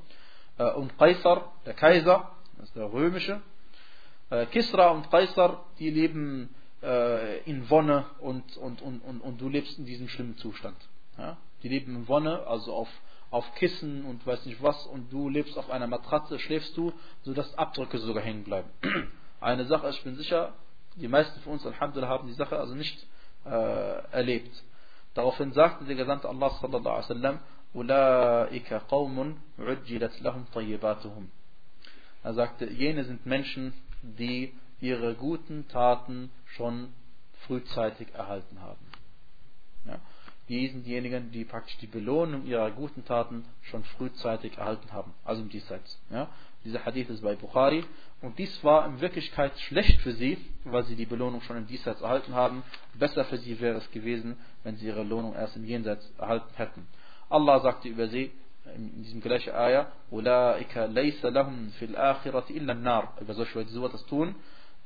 [0.58, 3.42] äh, und Qaisar, der Kaiser, das ist der römische,
[4.30, 9.50] äh, Kisra und Qaisar, die leben äh, in Wonne und, und, und, und, und du
[9.50, 10.78] lebst in diesem schlimmen Zustand.
[11.64, 12.90] Die leben in Wonne, also auf
[13.32, 17.58] auf Kissen und weiß nicht was und du lebst auf einer Matratze, schläfst du, sodass
[17.58, 18.70] Abdrücke sogar hängen bleiben.
[19.42, 20.54] Eine Sache, ich bin sicher,
[20.96, 23.06] die meisten von uns, Alhamdulillah, haben die Sache also nicht
[23.46, 24.64] äh, erlebt.
[25.14, 27.40] Daraufhin sagte der Gesandte Allah sallallahu alaihi wasallam,
[27.74, 31.30] Ulaika qawmun ujjilat lahum tayyibatuhum.
[32.24, 36.94] Er sagte, jene sind Menschen, die ihre guten Taten schon
[37.46, 38.85] frühzeitig erhalten haben.
[40.48, 46.00] Ja, die praktisch die Belohnung ihrer guten Taten schon frühzeitig erhalten haben, also im Diesseits.
[46.12, 46.30] Ja,
[46.64, 47.84] dieser Hadith ist bei Bukhari
[48.22, 52.02] und dies war in Wirklichkeit schlecht für sie, weil sie die Belohnung schon im Diesseits
[52.02, 52.64] erhalten haben.
[52.94, 56.88] Besser für sie wäre es gewesen, wenn sie ihre Belohnung erst im Jenseits erhalten hätten.
[57.30, 58.32] Allah sagte über sie
[58.76, 63.14] in diesem gleichen Ayah, Ulaika laysa lahum fil akhirati illa nar.
[63.22, 64.36] Über solche Leute, die sowas tun,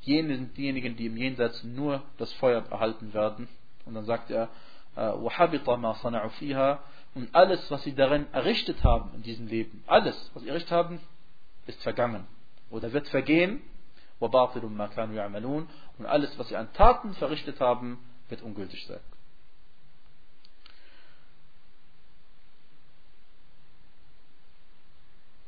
[0.02, 3.48] jene sind diejenigen, die im Jenseits nur das Feuer erhalten werden.
[3.86, 4.50] Und dann sagt er,
[5.00, 6.80] äh, وَحَبِطَ مَا صَنَعُ فِيهَا
[7.16, 11.00] Und alles, was sie darin errichtet haben, in diesem Leben, alles, was sie errichtet haben,
[11.68, 12.28] ist vergangen.
[12.70, 13.62] Oder wird vergehen.
[14.20, 15.68] وَبَاطِلٌ مَا كَانُوا يَعْمَلُونَ
[16.00, 17.98] Und alles, was sie an Taten verrichtet haben,
[18.28, 19.00] wird ungültig sein.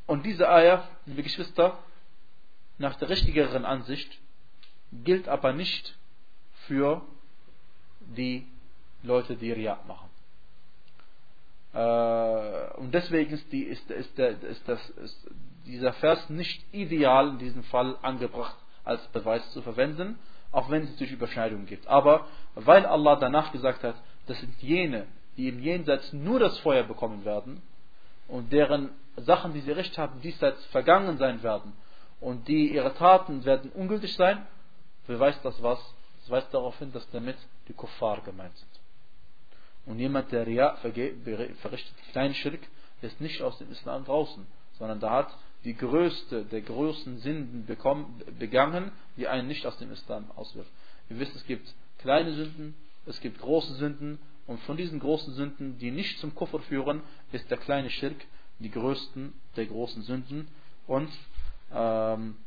[0.07, 1.77] Und diese Eier, liebe Geschwister,
[2.77, 4.17] nach der richtigeren Ansicht,
[4.93, 5.97] gilt aber nicht
[6.67, 7.01] für
[7.99, 8.47] die
[9.03, 10.09] Leute, die Ria machen.
[11.73, 15.27] Äh, und deswegen ist, die, ist, ist, der, ist, das, ist
[15.65, 20.19] dieser Vers nicht ideal in diesem Fall angebracht als Beweis zu verwenden,
[20.51, 21.87] auch wenn es natürlich Überschneidungen gibt.
[21.87, 23.95] Aber weil Allah danach gesagt hat,
[24.27, 27.61] das sind jene, die im Jenseits nur das Feuer bekommen werden
[28.27, 31.73] und deren Sachen, die sie recht haben, diesseits vergangen sein werden
[32.19, 34.45] und die ihre Taten werden ungültig sein,
[35.07, 35.79] beweist das was?
[36.21, 37.37] Das weist darauf hin, dass damit
[37.67, 38.70] die Kuffar gemeint sind.
[39.85, 42.61] Und jemand, der Ria verrichtet kleinen Schirk,
[43.01, 44.45] ist nicht aus dem Islam draußen,
[44.77, 50.29] sondern da hat die größte der größten Sünden begangen, die einen nicht aus dem Islam
[50.35, 50.71] auswirft.
[51.09, 52.75] Ihr wisst, es gibt kleine Sünden,
[53.05, 57.01] es gibt große Sünden und von diesen großen Sünden, die nicht zum Kuffer führen,
[57.31, 58.17] ist der kleine Schirk
[58.59, 60.47] die größten der großen Sünden.
[60.87, 61.09] Und
[61.73, 62.37] ähm,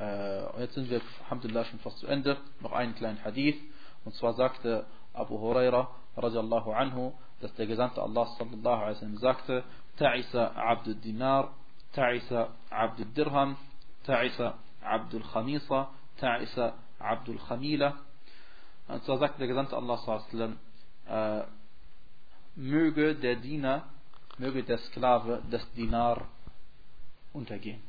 [0.00, 2.38] äh, jetzt sind wir, Alhamdulillah, schon fast zu Ende.
[2.60, 3.56] Noch einen kleinen Hadith.
[4.04, 9.64] Und zwar sagte Abu Huraira, radiallahu anhu, dass der Gesandte Allah sallallahu alaihi wasallam sagte,
[9.96, 11.54] Ta'isa Abdul Dinar,
[11.94, 13.56] Ta'isa Abdul Dirham,
[14.06, 15.88] Ta'isa Abdul Khamisa,
[16.18, 17.96] Ta'isa Abdul Khamila.
[18.88, 20.56] Und zwar sagte der Gesandte Allah sallallahu
[21.08, 21.44] alaihi äh,
[22.56, 23.84] möge der Diener
[24.38, 26.28] möge der Sklave des Dinar
[27.32, 27.80] untergehen.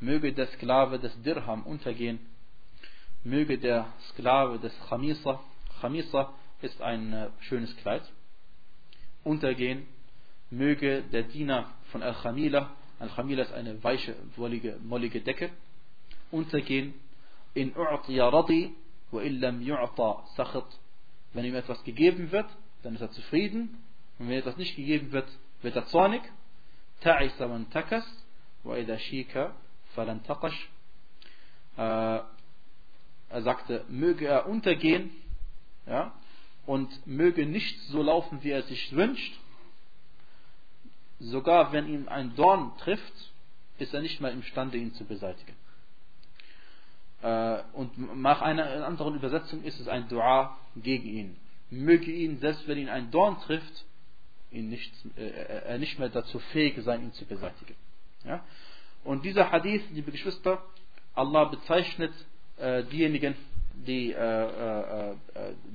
[0.00, 2.18] Möge der Sklave des Dirham untergehen.
[3.24, 5.40] Möge der Sklave des Chamisa,
[5.80, 6.32] Chamisa
[6.62, 8.02] ist ein äh, schönes Kleid.
[9.24, 9.86] Untergehen
[10.50, 15.50] möge der Diener von Al-Khamila, Al-Khamila ist eine weiche, wollige, mollige Decke,
[16.30, 16.94] untergehen
[17.54, 18.72] in U'tiya Radi
[19.10, 20.66] wa illam yu'ta sakhat.
[21.32, 22.46] Wenn ihm etwas gegeben wird,
[22.82, 23.82] dann ist er zufrieden.
[24.18, 25.28] Und wenn etwas nicht gegeben wird,
[25.62, 26.22] wird er zornig.
[27.02, 28.04] Ta'isa man takas
[28.62, 29.54] wa idha shika
[29.94, 30.70] falan taqash.
[31.76, 32.20] Äh,
[33.32, 35.10] er sagte, möge er untergehen,
[35.86, 36.12] ja,
[36.66, 39.38] und möge nicht so laufen, wie er sich wünscht.
[41.18, 43.32] Sogar wenn ihm ein Dorn trifft,
[43.78, 45.54] ist er nicht mehr imstande, ihn zu beseitigen.
[47.22, 51.36] Äh, und nach einer anderen Übersetzung ist es ein Dua gegen ihn.
[51.70, 53.84] Möge ihn, selbst wenn ihn ein Dorn trifft,
[54.50, 55.30] ihn nicht, äh,
[55.66, 57.74] er nicht mehr dazu fähig sein, ihn zu beseitigen.
[58.24, 58.44] Ja?
[59.04, 60.62] Und dieser Hadith, liebe Geschwister,
[61.14, 62.12] Allah bezeichnet
[62.58, 63.34] äh, diejenigen,
[63.74, 65.14] die, äh, äh, äh,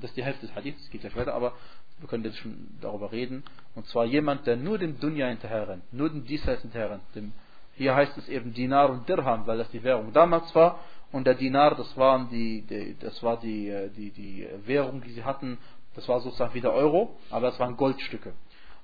[0.02, 1.54] das ist die Hälfte des Hadiths, das geht gleich weiter, aber
[2.00, 3.44] wir können jetzt schon darüber reden.
[3.76, 7.04] Und zwar jemand, der nur dem Dunya hinterher rennt, nur dem Diesseits hinterher rennt.
[7.16, 7.34] Dem,
[7.76, 10.80] hier heißt es eben Dinar und Dirham, weil das die Währung damals war.
[11.12, 15.12] Und der Dinar, das waren die, die das war die, äh, die, die Währung, die
[15.12, 15.58] sie hatten.
[15.96, 18.34] Das war sozusagen wie der Euro, aber das waren Goldstücke.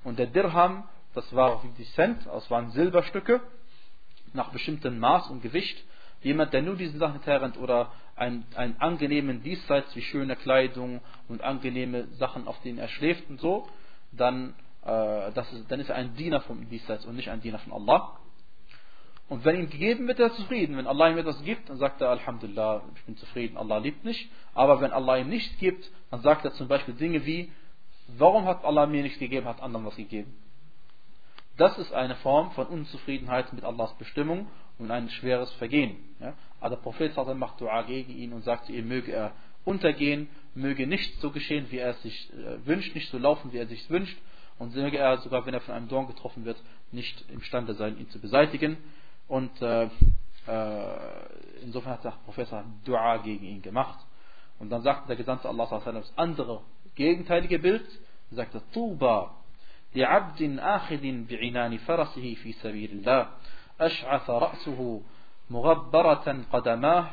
[0.04, 0.84] Und der Dirham,
[1.14, 3.42] das war wie die Cent, das waren Silberstücke
[4.34, 5.84] nach bestimmtem Maß und Gewicht.
[6.24, 8.46] Jemand, der nur diesen Sachen hinterrennt oder einen,
[8.80, 13.68] angenehmen Diesseits wie schöne Kleidung und angenehme Sachen, auf denen er schläft und so,
[14.12, 17.60] dann, äh, das ist, dann ist er ein Diener vom Diesseits und nicht ein Diener
[17.60, 18.18] von Allah.
[19.30, 20.78] Und wenn ihm gegeben wird, er zufrieden.
[20.78, 24.30] Wenn Allah ihm etwas gibt, dann sagt er Alhamdulillah, ich bin zufrieden, Allah liebt mich.
[24.54, 27.52] Aber wenn Allah ihm nichts gibt, dann sagt er zum Beispiel Dinge wie,
[28.18, 30.36] warum hat Allah mir nichts gegeben, hat anderen was gegeben?
[31.58, 34.48] Das ist eine Form von Unzufriedenheit mit Allahs Bestimmung
[34.80, 35.98] und ein schweres Vergehen.
[36.20, 36.34] Ja?
[36.60, 39.34] Aber der Prophet macht Dua gegen ihn und sagt, ihm möge er
[39.66, 43.58] untergehen, möge nicht so geschehen, wie er es sich äh, wünscht, nicht so laufen, wie
[43.58, 44.18] er es sich wünscht
[44.60, 46.58] und möge er sogar, wenn er von einem Dorn getroffen wird,
[46.92, 48.78] nicht imstande sein, ihn zu beseitigen.
[49.28, 49.90] Und äh, äh,
[51.62, 52.48] insofern hat der Prophet
[52.86, 54.00] Dua gegen ihn gemacht.
[54.60, 56.62] Und dann sagt der Gesandte Allah das andere
[56.96, 57.86] gegenteilige Bild,
[58.36, 59.36] er Tuba,
[59.94, 63.32] li abdin akhidin bi'inani farasihi fi sabilillah.
[63.81, 65.01] أشعث رأسه
[65.51, 67.11] مغبرة قدماه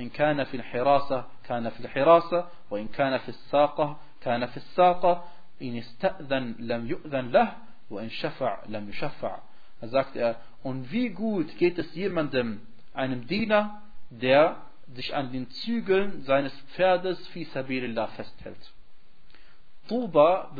[0.00, 5.24] إن كان في الحراسة كان في الحراسة وإن كان في الساقة كان في الساقة
[5.62, 7.52] إن استأذن لم يؤذن له
[7.90, 9.38] وإن شفع لم يشفع
[9.80, 12.62] Da sagt er, und wie gut geht es jemandem,
[12.94, 14.56] einem Diener, der
[14.94, 18.72] sich an den Zügeln seines Pferdes fi sabilillah festhält.
[19.88, 20.50] Tuba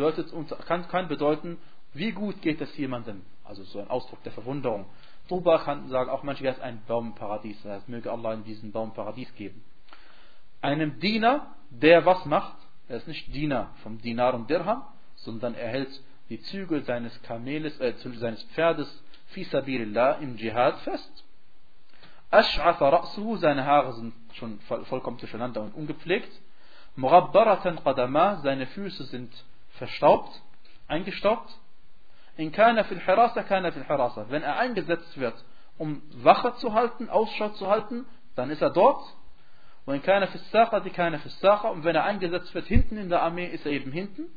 [0.66, 1.58] kann, kann bedeuten,
[1.94, 3.22] wie gut geht es jemandem.
[3.44, 4.86] Also so ein Ausdruck der Verwunderung.
[5.31, 7.63] Tuba kann sagen, auch manche es ein Baumparadies.
[7.63, 9.63] Das heißt, möge Allah in diesem Baumparadies geben.
[10.59, 12.57] Einem Diener, der was macht,
[12.89, 14.83] er ist nicht Diener vom Dinar und Dirham,
[15.15, 19.47] sondern er hält die Zügel seines Kameles, äh, seines Pferdes fi
[20.19, 21.23] im Dschihad fest.
[22.29, 26.31] Ash'atha ra'suhu, seine Haare sind schon vollkommen durcheinander und ungepflegt.
[26.97, 29.31] Murabbaratan qadama, seine Füße sind
[29.77, 30.41] verstaubt,
[30.89, 31.57] eingestaubt.
[32.37, 34.25] In kana fil hirasa, kana fil hirasa.
[34.29, 35.35] Wenn er eingesetzt wird,
[35.77, 38.05] um Wache zu halten, Ausschau zu halten,
[38.35, 39.03] dann ist er dort.
[39.85, 41.69] Und in kana fil saqa, die kana fil saqa.
[41.69, 44.27] Und wenn er eingesetzt wird hinten in der Armee, ist er eben hinten.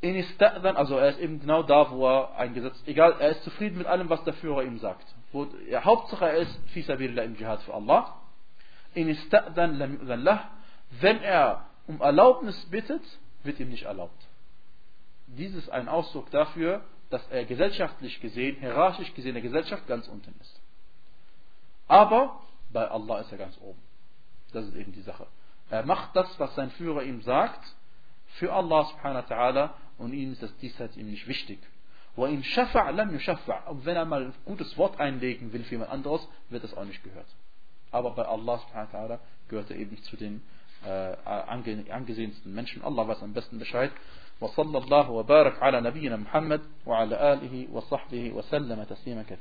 [0.00, 2.88] In ista'dan, also er ist eben genau da, wo er eingesetzt ist.
[2.88, 5.06] Egal, er ist zufrieden mit allem, was der Führer ihm sagt.
[5.32, 8.14] Wo, ja, Hauptsache er ist fi sabilillah im Jihad für Allah.
[8.92, 10.40] In ista'dan lam yu'dan.
[11.00, 13.02] Wenn er um Erlaubnis bittet,
[13.44, 14.26] wird ihm nicht erlaubt.
[15.36, 20.34] Dies ist ein Ausdruck dafür, dass er gesellschaftlich gesehen, hierarchisch gesehen der Gesellschaft ganz unten
[20.40, 20.60] ist.
[21.86, 22.40] Aber
[22.72, 23.80] bei Allah ist er ganz oben.
[24.52, 25.26] Das ist eben die Sache.
[25.70, 27.60] Er macht das, was sein Führer ihm sagt,
[28.38, 31.58] für Allah subhanahu wa ta'ala und ihm ist das diesseits ihm nicht wichtig.
[32.16, 36.84] Und wenn er mal ein gutes Wort einlegen will für jemand anderes, wird das auch
[36.84, 37.26] nicht gehört.
[37.90, 39.18] Aber bei Allah subhanahu wa ta'ala
[39.48, 40.42] gehört er eben zu den
[40.84, 42.84] äh, angesehensten Menschen.
[42.84, 43.90] Allah weiß am besten Bescheid.
[44.40, 49.40] وصلى الله وبارك على نبينا محمد وعلى آله وصحبه وسلم تسليما كثيرا.